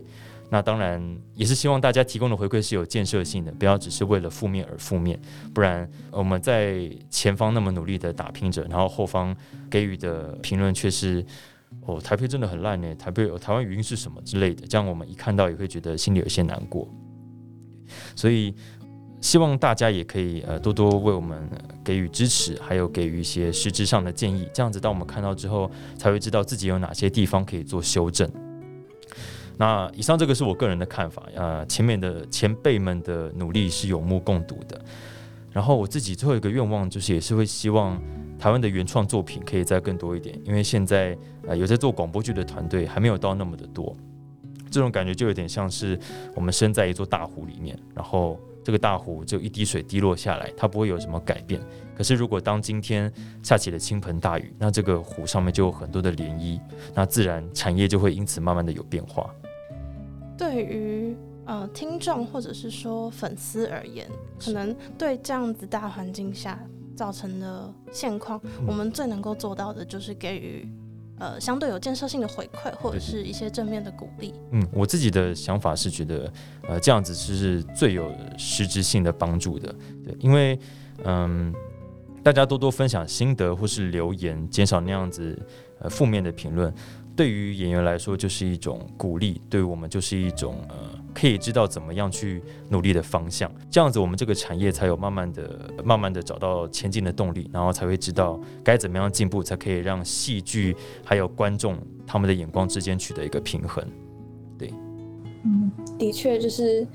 [0.50, 1.02] 那当然
[1.34, 5.18] 也是希望大家提供的回馈是有建设性的，不要只是为了负面而负面。
[5.54, 9.34] 不然我们在前方那么努力的打拼着，然后后方
[9.70, 11.26] 给予的评论却是
[11.86, 16.86] 哦，台配真的很烂呢，台配、哦、台湾语音是什么之类的，这样我们一看到也会觉得心里有些难过。
[18.16, 18.56] 所以
[19.22, 21.48] 希望大家也可以呃多多为我们
[21.84, 28.30] 给予支持，还有给予一些实质上的建议，这样子当我们看到之后，才会知道自己有哪些地方可以做修正。
[29.58, 34.82] 那以上这个是我个人的看法，呃，前面的前辈们的努力是有目共睹的。
[35.52, 38.02] 然后我自己最后一个愿望就是，也是会希望
[38.40, 43.96] 台湾的原创作品可以再更多一点，因为现在呃有在做广播剧的团队还没有到那么的多，
[44.72, 46.00] 这种感觉就有点像是
[46.34, 51.62] 我们身在一座大湖里面，然后这个大湖就一滴水滴落下来，它不会有什么改变。
[51.96, 53.12] 可是如果当今天
[53.44, 56.60] 下起了倾盆大雨，那这个湖上面就有很多的涟漪，
[56.94, 59.34] 那自然产业就会因此慢慢的有变化。
[60.38, 64.08] 对于呃，听众或者是说粉丝而言，
[64.40, 66.60] 可能对这样子大环境下
[66.96, 70.68] 造成的现况，嗯、我们最能够做到的就是给予
[71.22, 74.34] 呃相对有建设性的回馈，或者是一些正面的鼓励。
[74.50, 76.34] 嗯，我自己的想法是觉得，
[76.68, 79.74] 呃，这样子是最有实质性的帮助的。
[80.04, 80.58] 对，因为
[81.04, 81.54] 嗯，
[82.24, 85.38] 大家多多分享心得或是留言，减少那样子
[85.80, 86.74] 呃负面的评论。
[87.22, 90.76] 对于演员来说，就是一种鼓励；对我们，就是一种呃，
[91.14, 93.52] 可以知道怎么样去努力的方向。
[93.70, 103.86] 这样子，我们这个产业才有慢慢的、慢慢的找到前进的动力，然后才会知道该怎么样进步，才可以让戏剧还有观众他们的眼光之间取得一个平衡。
[104.58, 104.74] 对，
[105.44, 106.88] 嗯，的确，就是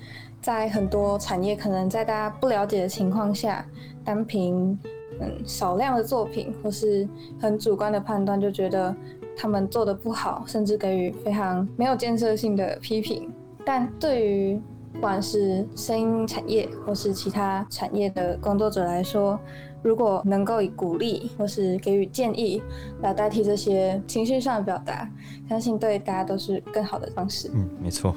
[0.43, 3.65] 在很多产业可能在大家不了解的情况下，
[4.05, 4.77] 单凭
[5.21, 7.09] 嗯少量的作品或是
[7.41, 8.93] 很主观的判断，就觉得。
[9.37, 13.31] 他们做的不好，甚至给予非常没有建设性的批评。
[13.65, 14.61] 但对于
[14.93, 19.39] 不管是声音产业或是其他产业的工作者来说，
[19.83, 22.63] 如果能够以鼓励或是给予建议
[23.03, 25.09] 来代替这些情绪上的表达，
[25.49, 27.51] 相信对大家都是更好的方式。
[27.55, 28.17] 嗯，没错。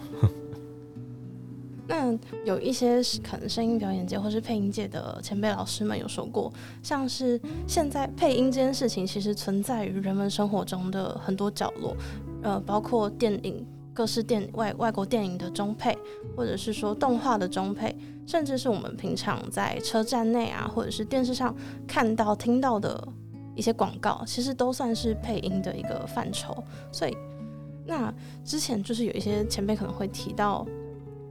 [1.91, 11.97] 那有一些可能声音表演界或是配音界的前辈老师们有说过，像是现在配音这件事情其实存在于人们生活中的很多角落，
[12.43, 15.97] 呃，包括电影、各式电外外国电影的中配，
[16.37, 17.95] 或者是说动画的中配，
[18.27, 21.55] 甚至是我们平常在车站内啊，或者是电视上
[21.87, 23.05] 看到、听到的
[23.55, 26.63] 一些广告，其实都算是配音的一个范畴。
[26.91, 27.17] 所以，
[27.83, 28.13] 那
[28.45, 30.63] 之前就是有一些前辈可能会提到。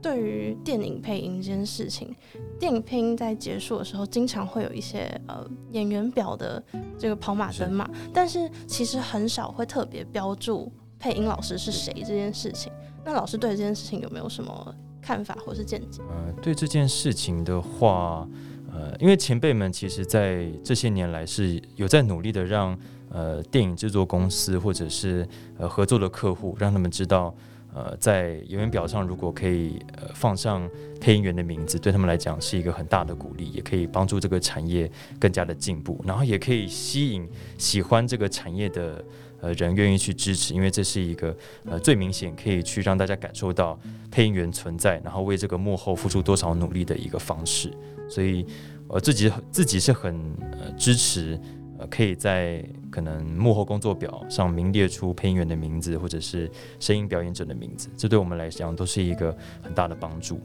[0.01, 2.15] 对于电影配音这件事情，
[2.57, 6.63] 电影配音在结束的时候，经常会有一些呃演员表的
[6.97, 12.71] 这个跑马灯嘛，但是其实很少会特别标注配音老师是谁这件事情。
[13.03, 16.01] 那老师对这件事情有没有什么看法或是见解？
[16.09, 18.27] 呃，对这件事情的话，
[18.71, 22.77] 呃，因为前辈们其实在这些年来是有在努力的让
[23.09, 27.35] 呃电影制作公司或者是呃合作的客户让他们知道。
[27.73, 30.67] 呃，在演员表上，如果可以呃放上
[30.99, 39.05] 配音员的名字，对他们来讲是一个很大的鼓励，也可以帮助这个产业更加的进步，然后也可以吸引喜欢这个产业的
[39.39, 43.79] 呃人愿意去支持，因为这是一个呃最明显可以去让大家感受到
[44.09, 47.71] 配音员存在，然后为这个幕后付出多少努力的一个方式。
[48.09, 48.43] 所以，
[48.87, 50.15] 我，自己自己是很
[50.53, 51.39] 呃支持。
[51.79, 60.41] 呃，可以在可能幕后工作表上明列出配音员的名字，或者是声音表演者的名字，这对我们来讲都是一个很大的帮助。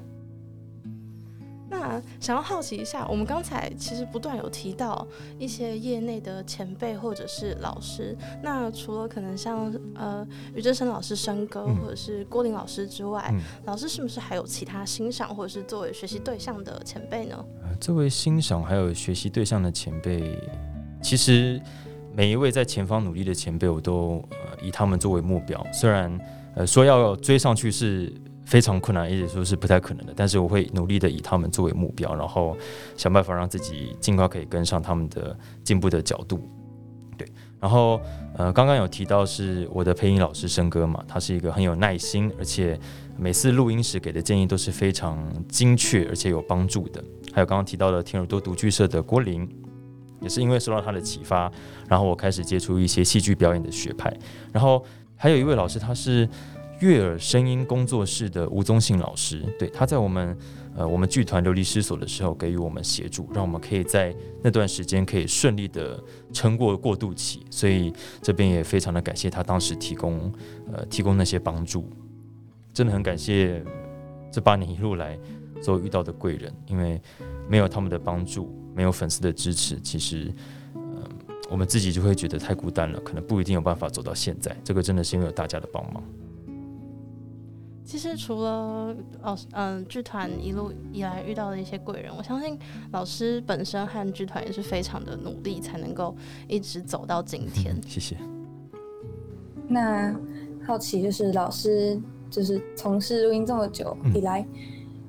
[1.69, 5.05] 那想要好奇一下，我们刚才其实不断有提到
[5.37, 17.45] 一些业内的前辈或者是老师，那除了可能像呃于振生老师生哥，或者是郭林老师之外，嗯、老师是不是还有其他欣赏或者是作为学习对象的前辈呢？
[17.65, 20.39] 呃，作为欣赏还有学习对象的前辈。
[21.05, 21.61] 其实
[22.15, 25.65] 每一位在前方努力的前辈，我都呃以他们作为目标。
[25.71, 26.19] 虽然
[26.57, 28.11] 呃说要追上去是
[28.47, 32.57] 非常困难，也就是说是不太可能的，但是我会努力的以他们作为目标，然后
[32.97, 36.49] 想办法让自己尽快可以跟上他们的进步的角度。
[37.19, 37.29] 对，
[37.61, 38.01] 然后
[38.39, 42.81] 呃刚刚有提到是我的配音老师生哥嘛，他是一个很有耐心，而且
[43.19, 47.05] 每次录音时给的建议都是非常精确而且有帮助的。
[47.31, 49.47] 还有刚刚提到的天耳朵读剧社的郭林。
[50.25, 51.49] 也是因为受到他的启发，
[51.87, 54.13] 然后我开始接触一些戏剧表演的学派。
[54.53, 54.85] 然后
[55.15, 56.29] 还有一位老师，他是
[56.81, 59.41] 悦耳声音工作室的吴宗信老师。
[59.59, 60.37] 对，他在我们
[60.77, 67.47] 呃我们剧团流离失所的时候，给予我们协助，让我们可以在那段时间可以顺利的撑过过渡期。
[67.49, 70.33] 所以这边也非常的感谢他当时提供
[70.73, 71.89] 呃提供那些帮助，
[72.73, 73.63] 真的很感谢
[74.33, 75.17] 这八年一路来
[75.63, 77.01] 所遇到的贵人，因为
[77.49, 78.53] 没有他们的帮助。
[78.75, 80.33] 没有粉丝的支持，其实，
[80.75, 81.11] 嗯、呃，
[81.51, 84.55] 我们自己就会觉得太孤单了，可能不一定有办法走到现在。
[84.65, 86.03] 这个真的是因为有大家的帮忙。
[87.85, 92.59] 其实除了老师，嗯，剧团一路以来遇到的一些贵人，我相信
[92.93, 96.17] 老师本身和剧团也是非常的努力，才能够
[96.49, 97.77] 一直走到今天。
[97.77, 98.17] 嗯，谢谢。
[99.69, 100.19] 那
[100.67, 104.49] 好奇就是老师就是从事录音这么久以来，嗯、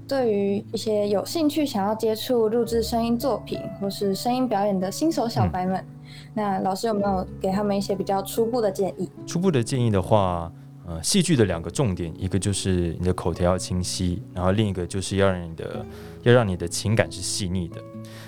[0.08, 5.86] 对于一些有兴趣想要接触录制声音作品或是声音表演的新手小白们，嗯、
[6.34, 9.10] 那老师有没有给他们一些比较初步的建议？
[9.26, 10.52] 初步的建议的话。
[10.88, 15.84] 呃，戏剧的两个重点，一个就是你的口条要清晰，然后另一个就是要让你的
[16.22, 17.82] 要让你的情感是细腻的。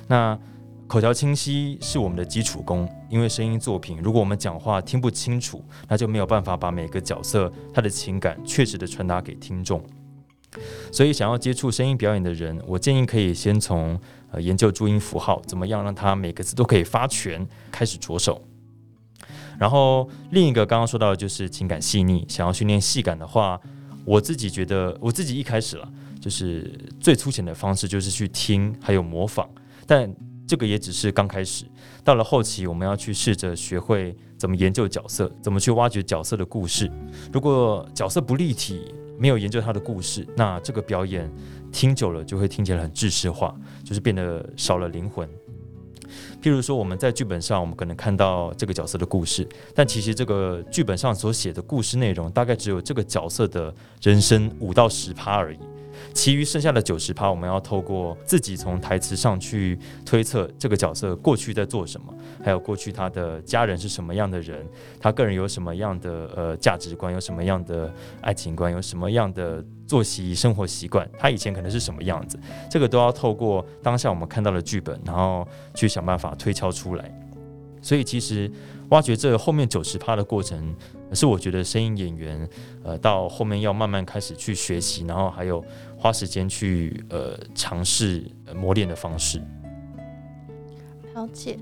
[0.08, 0.36] 那
[0.88, 9.80] 口条清晰是我们的基础功，因为声音作品，如果我们讲话听不清楚，那就没有办法把每个角色他的情感确实的传达给听众。
[10.92, 14.00] 所以，想要接触声音表演的人，我建议可以先从
[14.32, 18.42] 呃研究注音符号，怎么样让它每个字都可以发全开始着手。
[19.60, 23.60] 然后另一个刚刚说到的就是情感细腻，想要训练细感的话，
[24.06, 29.50] 我自己觉得我自己一开始了，就是最粗浅的方式就是去听还有模仿，
[29.86, 30.12] 但
[30.48, 31.66] 这个也只是刚开始。
[32.04, 36.90] 到了后期，我们要去试着学会怎么研究角色，怎么去挖掘角色的故事。
[37.34, 41.32] 如果角色不立体，没有研究他的故事，那这个表演
[41.72, 45.28] 听久了就会听起来很制式化，就是变得少了灵魂。
[46.42, 55.58] 譬如说，我们在剧本上，我们可能看到这个角色的故事，但其实这个剧本上所写的故事内容，大概只有这个角色的人生五到十趴而已。
[56.13, 64.65] 其余剩下的九十趴，我们要透过自己从台词上去推测这个角色过去在做什么，还有过去他的家人是什么样的人，
[65.00, 67.91] 他个人有什么样的呃价值观，有什么样的
[68.22, 72.39] 爱情观，有什么样的作息生活习惯，他以前可能是什么样子，
[72.70, 77.12] 这个都要透过当下我们看到的剧本，然后去想办法推敲出来。
[77.80, 78.52] 所以其实
[78.89, 80.76] 挖掘这后面九十趴的过程，
[81.10, 82.50] 可是我觉得声音演员
[82.84, 85.63] 呃到后面要慢慢开始去学习，然后还有。
[86.00, 88.24] 花时间去呃尝试
[88.56, 89.41] 磨练的方式。
[91.15, 91.58] 了解。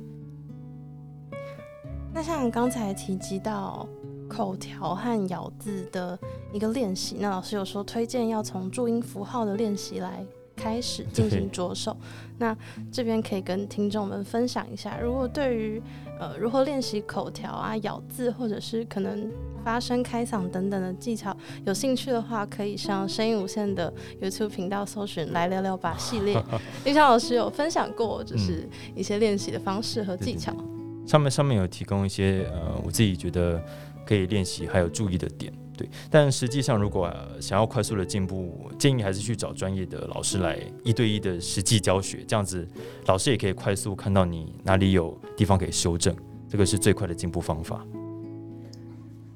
[2.13, 3.87] 那像刚才提及到
[4.27, 6.19] 口条和咬字的
[6.51, 10.21] 一个练习，那老师有说推荐要从注音符号的练习来
[10.55, 11.95] 开始进行着手。
[12.37, 12.55] 那
[12.91, 15.81] 这边可以跟听众们分享一下，如果对于
[16.19, 19.31] 呃如何练习口条啊、咬字，或者是可能。
[19.65, 23.91] 发声、开嗓等等的技巧，有兴趣的话，可以上声音无限的
[24.21, 26.39] YouTube 频道搜寻“来聊聊吧”系列。
[26.85, 30.55] 音响老师有分享过，就是一些练习的方式和技巧。
[30.59, 33.59] 嗯、上面上面有提供一些呃，我自己觉得
[34.05, 35.51] 可以练习还有注意的点。
[35.77, 42.67] 对，但实际上如果、想要快速的进步，建议还是去找专业的老师来一对一的实际教学，这样子
[43.07, 46.15] 老师也可以快速看到你哪里有地方可以修正，
[46.47, 47.85] 这个是最快的进步方法。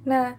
[0.03, 0.35] 那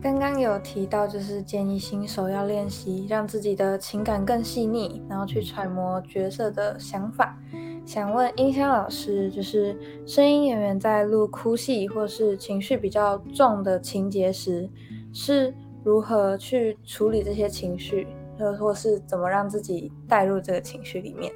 [0.00, 7.38] 刚刚有提到，就是建议新手要练习让自己的情感更细腻，然后去揣摩角色的想法。
[7.84, 14.68] 想问音箱老师，就是声音演员在录哭戏或是情绪比较重的情节时，
[15.12, 18.06] 是如何去处理这些情绪，
[18.38, 21.32] 或或是怎么让自己带入这个情绪里面？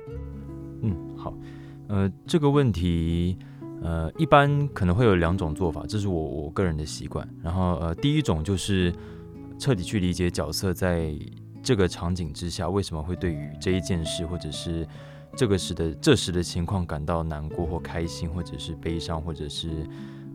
[0.83, 1.35] 嗯，好，
[1.89, 3.39] 呃，这个问题。
[3.83, 7.29] 呃，一般可能会有两种做法，这是我我个人的习惯。
[7.43, 8.91] 然后呃，第一种就是
[9.59, 11.15] 彻底去理解角色在
[11.63, 14.89] 这个场景之下为什么会对于这一件事或者是
[15.37, 19.87] 这个时的这时的情况感到难过或开心，或者是悲伤，或者是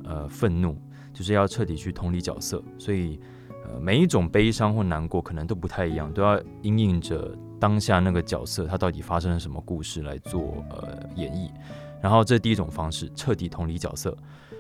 [0.04, 0.78] 呃愤怒，
[1.14, 2.64] 就是要彻底去同理角色。
[2.78, 3.20] 所以
[3.66, 11.50] 呃，每一种悲伤或难过可能都不太一样，都要因应着当下那个角色他到底发生了什么故事来做呃演绎。
[12.02, 14.18] 然后这第一种方式，彻底同理角色。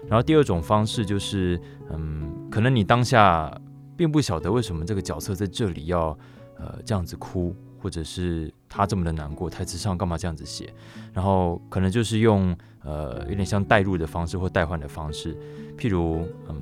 [0.07, 1.59] 然后第二种方式就是，
[1.89, 3.51] 嗯，可能你当下
[3.95, 6.17] 并不晓得为什么这个角色在这里要
[6.57, 10.71] 呃这样子哭，或者是他这么的难过，台词上干嘛这样子写？
[11.13, 15.35] 然后可能就是用呃有点像代入的方式或代换的方式，
[15.77, 16.61] 譬如，嗯，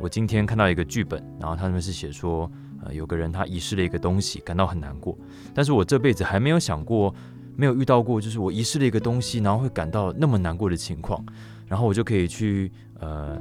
[0.00, 2.50] 我今天看到一个剧本，然后他们是写说，
[2.84, 5.16] 呃，有个人他遗失了一个东西，感到很难过，
[5.54, 7.14] 但是我这辈子还没有想过。
[7.60, 11.20] 没有遇到过，就是我遗失了一个东西，然后会感到那么难过的情况，
[11.66, 13.36] 然后我就可以去呃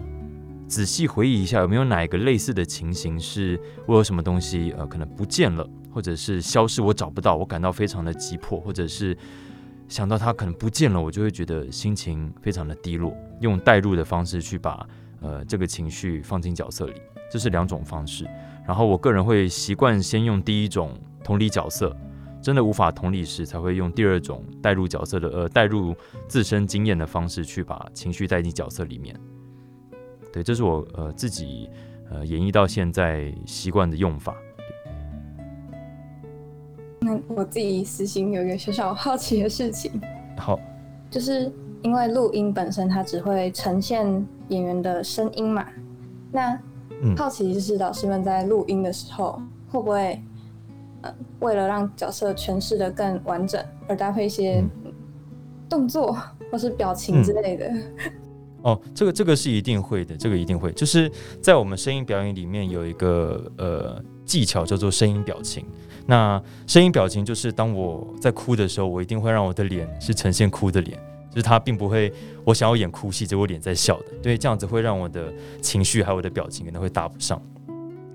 [0.68, 9.16] 仔细回忆一下，有没有哪一个类似的情形，是我有什么东西呃可能不见了，或者是消失，我找不到，我感到非常的急迫，或者是
[9.88, 13.16] 想到他可能不见了，我就会觉得心情非常的低落。
[13.40, 14.88] 用代入的方式去把
[15.22, 16.94] 呃这个情绪放进角色里，
[17.32, 18.28] 这是两种方式。
[18.68, 21.96] 然后我个人会习惯先用第一种同理角色。
[22.40, 25.94] 真的无法同理时，才会用第二种带入角色的呃带入
[26.28, 29.20] 自身经验的方式去把情绪带进角色里面。
[30.32, 31.68] 对，这是我呃自己
[32.10, 34.36] 呃演绎到现在习惯的用法。
[37.08, 39.90] 那我自己私心有一个小小好奇的事情，
[40.38, 40.60] 好，
[41.10, 41.50] 就是
[41.82, 44.06] 因为录音本身它只会呈现
[44.50, 45.66] 演员的声音嘛，
[46.34, 46.60] 那
[47.16, 49.42] 好奇就是老师们在录音的时候
[49.72, 50.22] 会不会，
[51.02, 54.62] 呃，为了让角色诠释的更完整而搭配一些
[55.70, 56.18] 动作
[56.52, 57.68] 或是表情之类的？
[57.68, 57.84] 嗯、
[58.64, 61.10] 哦，这个这个是一定会的，这个一定会，就是
[61.42, 65.66] 在我们声音表演里面有一个呃技巧叫做声音表情。
[66.10, 70.98] 那声音表情就是当我在哭的时候，我一定会让我的脸是呈现哭的脸，
[71.30, 72.12] 就是他并不会
[72.46, 77.42] 我想要演哭戏，结果脸在笑的，对，这样子会让我的情绪还有我的表情可能会搭不上，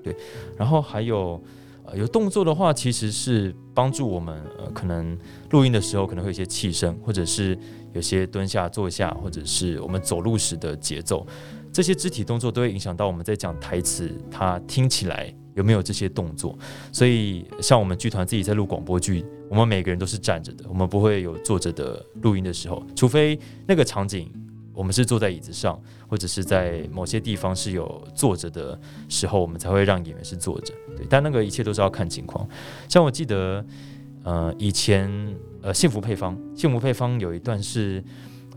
[0.02, 0.16] 对。
[0.56, 1.38] 然后还有
[1.84, 5.14] 呃有动作的话，其实是帮助我们呃可能
[5.50, 7.58] 录音的时候可能会有一些气声，或者是
[7.92, 11.26] 有些蹲下坐下，或者是我们走路时的节奏，
[11.70, 15.30] 这些肢体动作都会影响到我们在讲台词，它听起来。
[15.54, 16.58] 有没有这些动作？
[16.92, 24.32] 所以像我们剧团自己在录广播剧，我们每个人都是站着的，我们不会有坐着的录音的时候，除非那个场景
[24.72, 28.78] 我们是坐在椅子上，或者是在某些地方是有坐着的
[29.08, 30.72] 时候，我们才会让演员是坐着。
[30.96, 32.48] 对，但那个一切都是要看情况。
[32.88, 33.64] 像我记得，
[34.24, 35.10] 呃，以前
[35.60, 38.02] 呃，幸福配方，幸福配方有一段是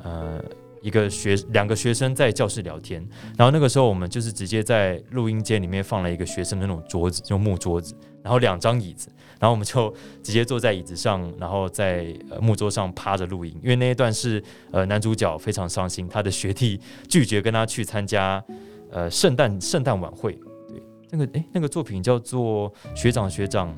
[0.01, 0.43] 呃。
[0.85, 3.03] 一个学两个学生在教室聊天，
[3.35, 9.09] 然后那个时候我们就是直接在录音间里面放了一个学生的那种桌子，就木桌子，然后两张椅子，
[9.39, 13.51] 然后我们就直接坐在椅子上，然后在呃木桌上趴着录音。
[13.63, 16.79] 因为那一段是呃男主角非常伤心，他的学弟
[17.09, 18.43] 拒绝跟他去参加
[18.91, 20.33] 呃圣诞圣诞晚会。
[20.67, 20.79] 对，
[21.09, 23.75] 那个诶，那个作品叫做学长学长，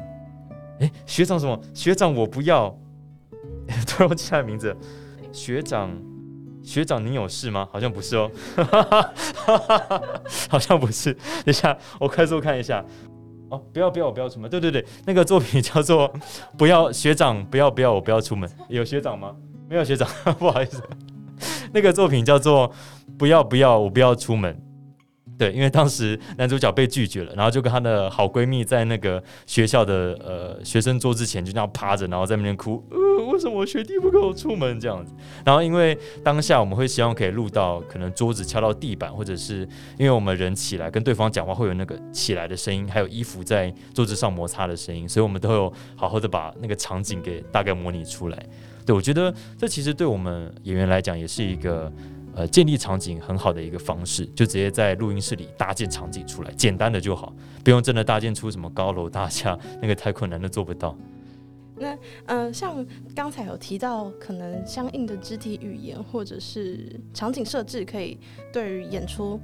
[0.80, 1.58] 诶，学长什么？
[1.74, 2.78] 学长我不要，
[3.88, 4.76] 突然我记下名字，
[5.32, 5.90] 学长。
[6.68, 7.66] 学长，你有事吗？
[7.72, 8.30] 好像不是哦，
[10.50, 11.14] 好像不是。
[11.14, 12.84] 等一下，我快速看一下。
[13.50, 14.50] 哦，不要不要，我不要出门。
[14.50, 16.12] 对对对，那个作品叫做
[16.58, 18.50] 《不要学长，不要不要，我不要出门》。
[18.68, 19.34] 有学长吗？
[19.70, 20.06] 没有学长，
[20.38, 20.84] 不好意思。
[21.72, 22.70] 那个作品叫做
[23.18, 24.54] 《不要不要，我不要出门》。
[25.38, 35.14] 对，因为当时男主角被拒绝了，然后就跟他的好闺蜜在那个学校的呃学生桌之前就这样趴着，然后在那边哭，呃，为什么学弟不跟我出门这样子？
[35.46, 39.60] 然后因为当下我们会希望可以录到可能桌子敲到地板，或者是
[40.00, 48.46] 因为我们人起来跟对方讲话会有那个起来的声音，还有衣服在桌子上摩擦的声音，所以我们都有好好的把那个场景给大概模拟出来。
[48.88, 51.94] 对，我觉得这其实对我们演员来讲也是一个。
[52.38, 57.34] 呃，建立场景很好的一个方式，就直接在录音室里搭建场景出来，简单的就好，
[57.64, 60.96] 不用真的搭建出什么高楼大厦，那个太困难，都做不到。
[61.76, 62.86] 那呃，像
[63.16, 68.20] 刚才有提到，可能相应的肢体语言或者是场景设置，可以
[68.54, 69.40] 对于演出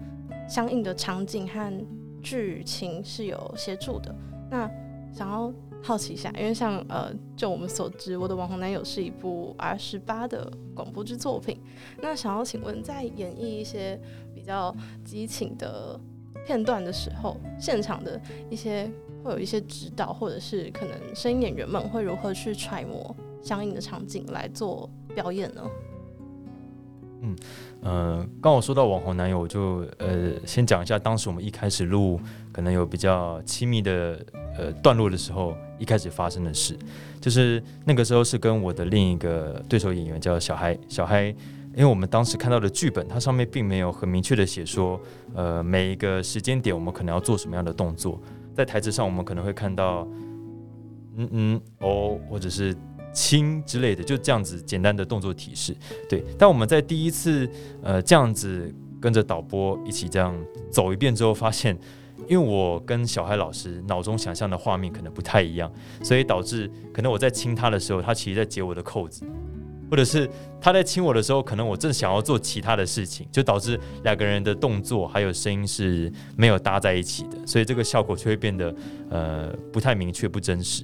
[0.47, 1.85] 相应的场景和
[2.21, 4.15] 剧情是有协助的。
[4.51, 4.69] 那
[5.11, 5.51] 想要。
[5.85, 11.59] 好奇一下，因为像呃，就我们所知，我的网红男友是一部 R 十八的广播剧作品。
[12.01, 13.99] 那想要请问，在演绎一些
[14.33, 14.73] 比较
[15.03, 15.99] 激情的
[16.45, 18.19] 片段的时候，现场的
[18.49, 18.89] 一些
[19.25, 25.61] 会有一些指导，或者是可能声音演员们会如何去揣摩相应的场景来做表演呢？
[27.25, 27.35] 嗯，
[27.81, 32.17] 呃，刚我说到网红男友，我就呃先讲一下，当时我们一开始录，
[32.53, 34.25] 可能有比较亲密的
[34.57, 35.53] 呃段落的时候。
[35.79, 36.77] 一开始发生的事，
[37.19, 41.25] 就是那个时候是跟我的另一个对手演员叫小嗨，小嗨，
[41.75, 44.99] 因为我们当时看到的剧本，它上面并没有很明确的写说，
[45.33, 48.21] 呃，每一个时间点我们可能要做什么样的动作，
[48.53, 50.07] 在台词上我们可能会看到，
[51.17, 52.75] 嗯嗯哦，或者是
[53.11, 55.75] 亲之类的，就这样子简单的动作提示，
[56.07, 56.23] 对。
[56.37, 57.49] 但我们在第一次
[57.81, 60.35] 呃这样子跟着导播一起这样
[60.71, 61.77] 走一遍之后，发现。
[62.27, 65.71] 因为我跟小孩老师脑中想象的画面可能不太一样，
[66.03, 69.25] 所以导致可能我在亲他的时候，他其实在解我的扣子，
[69.89, 78.73] 或者是他在亲我的时候，可能我正想要做其他的事情，就导致两个人的动作还有声音是没有搭在一起的，所以这个效果就会变得
[79.09, 80.83] 呃不太明确、不真实。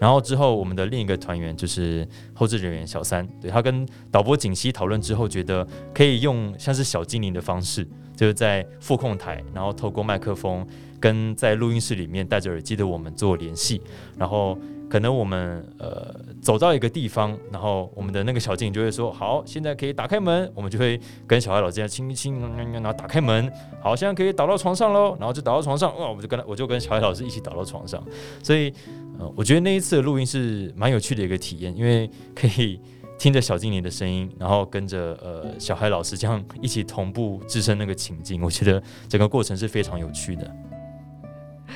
[0.00, 5.64] 然后之后我们的另一个团员就是后置人员小三，对，他跟导播景熙讨论之后，觉得
[5.94, 7.86] 可以用像是小精灵的方式。
[8.20, 10.66] 就是在副控台，然后透过麦克风
[11.00, 13.80] 跟在录音室里面戴着耳机的我们做联系，
[14.18, 14.58] 然后
[14.90, 23.50] 可能我们呃走到一个地方，然后我们的那个小静就会说：“好，现在可以打开门。”我们就会跟小孩老师这样亲亲，然后打开门。
[23.82, 25.90] 好，现在可以倒到床上喽，然后就倒到床上。
[25.98, 28.04] 哇，我们就跟他，我就跟小孩老师一起倒到床上。
[28.42, 28.70] 所以
[29.18, 32.78] 呃，我觉得那一次的录音是蛮有趣的一个体验，因为可以
[33.20, 40.50] 听着小精灵的声音，然后跟着呃小孩老师这样一起同步置身那个情境，我觉得整个过程是非常有趣的。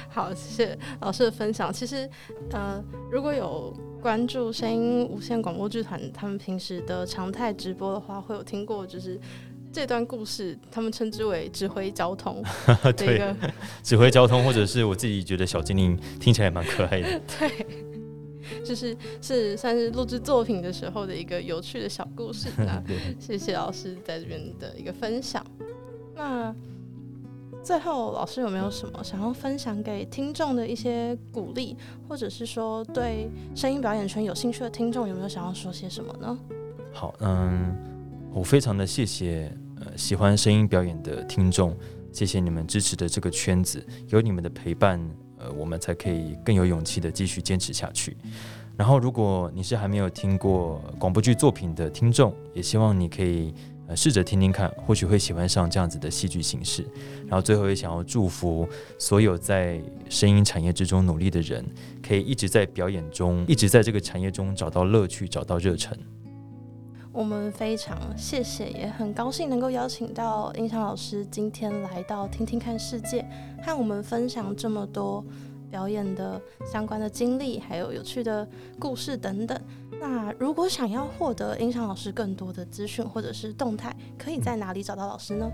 [0.09, 1.71] 好，谢谢老师的分享。
[1.71, 2.09] 其实，
[2.53, 9.21] 呃，如果有关注声音无线广播剧团他们平时的常态直播的话，会有听过，就是
[9.71, 12.43] 这段故事，他们称之为指挥交通。
[12.97, 13.35] 对，
[13.83, 17.21] 指挥交通，或者是我自己觉得小精灵听起来蛮可爱的。
[17.39, 17.67] 对，
[18.65, 22.49] 就是是算是录制作品的时候的一个有趣的小故事。
[22.59, 22.83] 那
[23.21, 25.45] 谢谢老师在这边的一个分享。
[26.17, 26.55] 那。
[27.63, 31.75] 最后，老师有没有什么想要分享给听众的一些鼓励，
[32.07, 36.39] 或者是说对声音表演圈有兴趣的听众有没有想要说些什么呢？
[36.93, 37.75] 好，嗯，
[38.35, 39.51] 我非常的谢谢
[39.81, 41.75] 呃喜欢声音表演的听众，
[42.13, 45.01] 谢谢你们支持的这个圈子，有你们的陪伴，
[45.45, 48.17] 呃，我们才可以更有勇气的继续坚持下去。
[48.77, 53.55] 然后，如果你是还没有听过广播剧作品的听众，也希望你可以。
[53.87, 56.83] 呃，试着听听看，或许会喜欢上这样子的戏剧形式。
[57.27, 58.67] 然后最后也想要祝福
[58.99, 59.79] 所有在
[60.09, 61.63] 声音产业之中努力的人，
[62.03, 65.95] 可以一直在表演中，一直在这个产业中找到乐趣，找到热忱。
[67.15, 73.25] 我们非常谢谢，也很高兴能够邀请到音响老师今天来到听听看世界，
[73.63, 75.25] 和我们分享这么多
[75.71, 78.47] 表演的相关的经历，还有有趣的
[78.81, 79.57] 故事等等。
[80.01, 85.49] 那如果想要获得音响老师更多的资讯或者是动态，可以在哪里找到老师呢？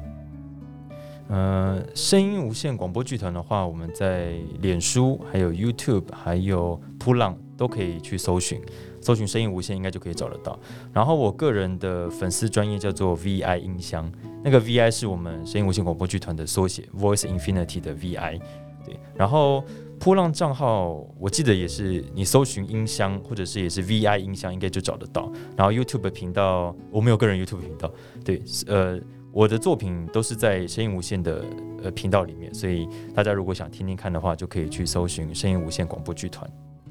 [1.28, 4.32] 呃，声音无限广播剧团的话，我们在
[4.62, 8.58] 脸书、还有 YouTube、还有噗浪都可以去搜寻，
[9.02, 10.58] 搜寻声音无限应该就可以找得到。
[10.94, 14.10] 然后我个人的粉丝专业叫做 VI 音箱，
[14.42, 18.40] 那个 VI 是我们声音无限广播剧团的缩写，Voice Infinity 的 VI。
[18.86, 19.62] 对，然后。
[20.02, 25.30] 波浪账号，我记得也是你搜寻音箱，或者是也是 VI 音箱，应该就找得到。
[25.54, 27.92] 然后 YouTube 频道，我没有个人 YouTube 频道，
[28.24, 28.98] 对，呃，
[29.30, 31.44] 我的作品都是在声音无限的
[31.82, 36.50] 呃频道里面，所以大家如果想听听看的话，就可以去搜寻声音无限广播剧团，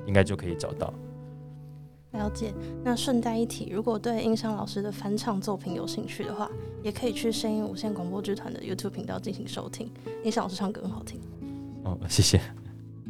[0.10, 0.92] 应该就可以找到。
[2.14, 2.52] 了解。
[2.84, 6.50] 那顺带一提，如果对印象老师的翻唱作品有兴趣的话，
[6.82, 9.88] 也可以去声音无线广播剧团的 YouTube 频道进行收听。
[10.24, 11.22] 印象老师唱歌很好听。
[11.84, 12.42] 哦，谢谢。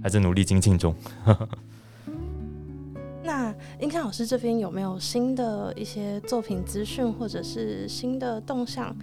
[0.03, 0.93] 还在努力精进中。
[3.23, 8.93] 那印象老师这边有没有新的一些作品资讯，或者是新的动向，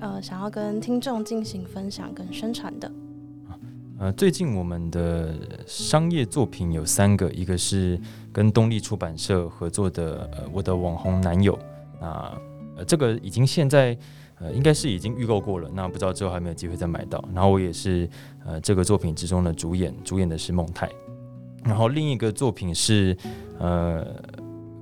[0.00, 2.92] 呃，想要跟听众进行分享跟宣传的？
[3.98, 5.34] 呃，最近我们的
[5.66, 7.98] 商业作品有三个，一个是
[8.32, 11.58] 跟东立出版社合作的，呃，我的网红男友，
[12.00, 12.38] 那
[12.76, 13.96] 呃，这个已经现在。
[14.38, 17.24] 呃，应该是已经预购过了，那不知道之后还没有机会再买到。
[17.32, 18.06] 然后我也是
[18.44, 20.86] 呃这个作品之中的主演，主演的是孟泰。
[21.64, 23.16] 然后另一个作品是
[23.58, 24.06] 呃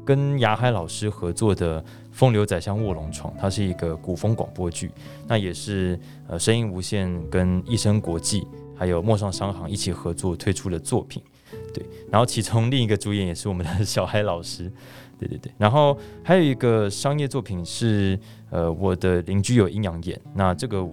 [0.05, 4.91] 跟雅海老师合作的《风流宰相卧龙床》，它是一个古风广播剧，
[5.29, 5.97] 那也是
[6.27, 8.45] 呃声音无限跟一声国际
[8.85, 11.22] 还有陌上商行一起合作推出了作品。
[11.72, 14.70] 对，然后其中另一个主演也是我们的小海老师。
[15.18, 18.18] 对对对，然后还有一个商业作品是，
[18.51, 20.20] 呃，我的邻居有阴阳眼。
[20.35, 20.87] 那这个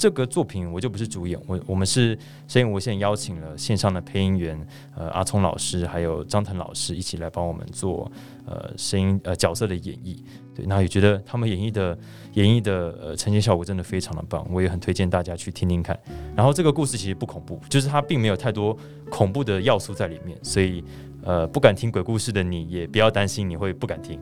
[0.00, 8.10] 这个作品我就不是主演，我我们是声音无限邀请了线上的配音员，呃，阿聪老师还有张腾老师一起来帮我们做
[8.46, 10.16] 呃声音呃角色的演绎。
[10.54, 11.96] 对，那也觉得他们演绎的
[12.32, 15.98] 演绎的呃呈现效果真的非常的棒，我也很推荐大家去听听看。
[16.34, 18.74] 然后这个故事其实不恐怖，就是它并没有太多
[19.10, 20.82] 恐怖的要素在里面，所以。
[21.22, 24.18] 呃，不敢听鬼故事的你也不要担心，你会不敢听，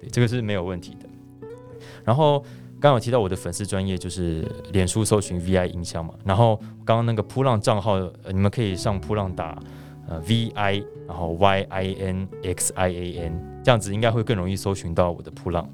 [0.00, 1.08] 对，这个是没有问题的。
[2.04, 2.44] 然后
[2.78, 9.58] 刚刚有提到我的粉丝专业就是脸书搜寻 VI 音箱嘛，然后刚刚那个扑浪账号，呃，你们可以上扑浪打
[10.08, 15.68] 呃 VI，然后 Y I N X I A N，这样子应该会更容易搜寻到我的扑浪。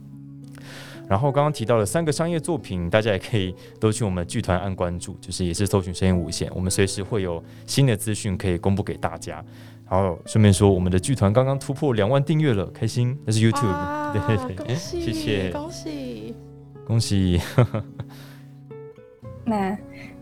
[1.09, 9.45] 然后刚刚提到了三个商业作品，大家也可以都去我们剧团按关注，就是也是搜寻声音无限，我们随时会有新的资讯可以公布给大家。
[9.91, 13.19] 然后顺便说，我们的剧团刚刚突破两万订阅了，开心！
[13.27, 13.61] 那是 YouTube，
[14.15, 16.35] 对对对，谢谢，恭喜，
[16.93, 17.41] 恭喜！
[19.47, 19.75] 那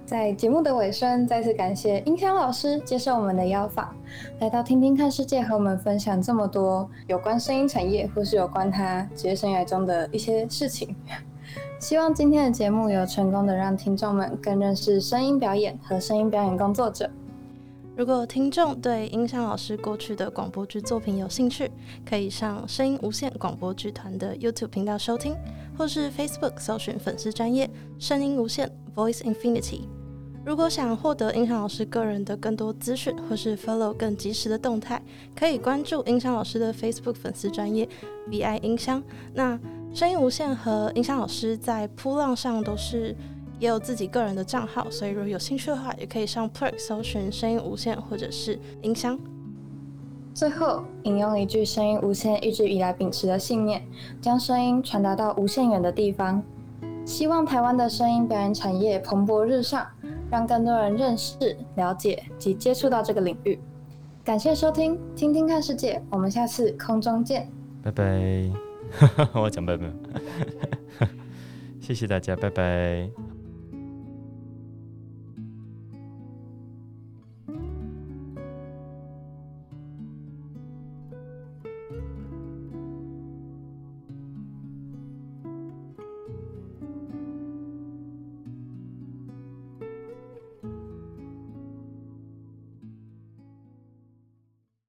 [0.06, 3.92] 在节目的尾声，再次感谢英翔老师接受我们的邀访，
[4.38, 10.94] 来到听听看世界，和我们分享这么多有关声音产业或是有关他职业生涯中的一些事情。
[11.80, 17.10] 希望今天的节目有成功的让听众们更认识声音表演和声音表演工作者。
[18.00, 21.70] 如果听众对音响老师过去的广播剧作品有兴趣，
[22.02, 25.36] 可以上声音无限广播剧团的 YouTube 频道收听，
[25.76, 29.82] 或是 Facebook 搜寻粉丝专页声音无限 Voice Infinity。
[30.46, 35.02] 如果想获得音响老师个人的更多资讯，或是 follow 更及时的动态，
[35.36, 37.86] 可以关注音响老师的 Facebook 粉丝专页
[38.30, 39.02] “V I 音箱。
[39.34, 39.60] 那
[39.92, 43.14] 声音无限和音响老师在噗浪上都是
[43.60, 49.16] 也有自己个人的账号，所以如果有兴趣的话，也可以上 Plurk 搜寻声音无限或者是音箱。
[50.32, 53.86] 最后，引用一句声音无限一直以来秉持的信念，
[54.20, 56.42] 将声音传达到无限远的地方。
[57.04, 59.86] 希望台湾的声音表演产业蓬勃日上，
[60.30, 63.58] 让更多人认识、了解及接触到这个领域。
[64.24, 67.50] 感谢收听，听听看世界，我们下次空中见，
[67.82, 68.50] 拜拜。
[69.34, 69.86] 我要讲拜拜，
[71.80, 73.29] 谢谢大家，拜拜。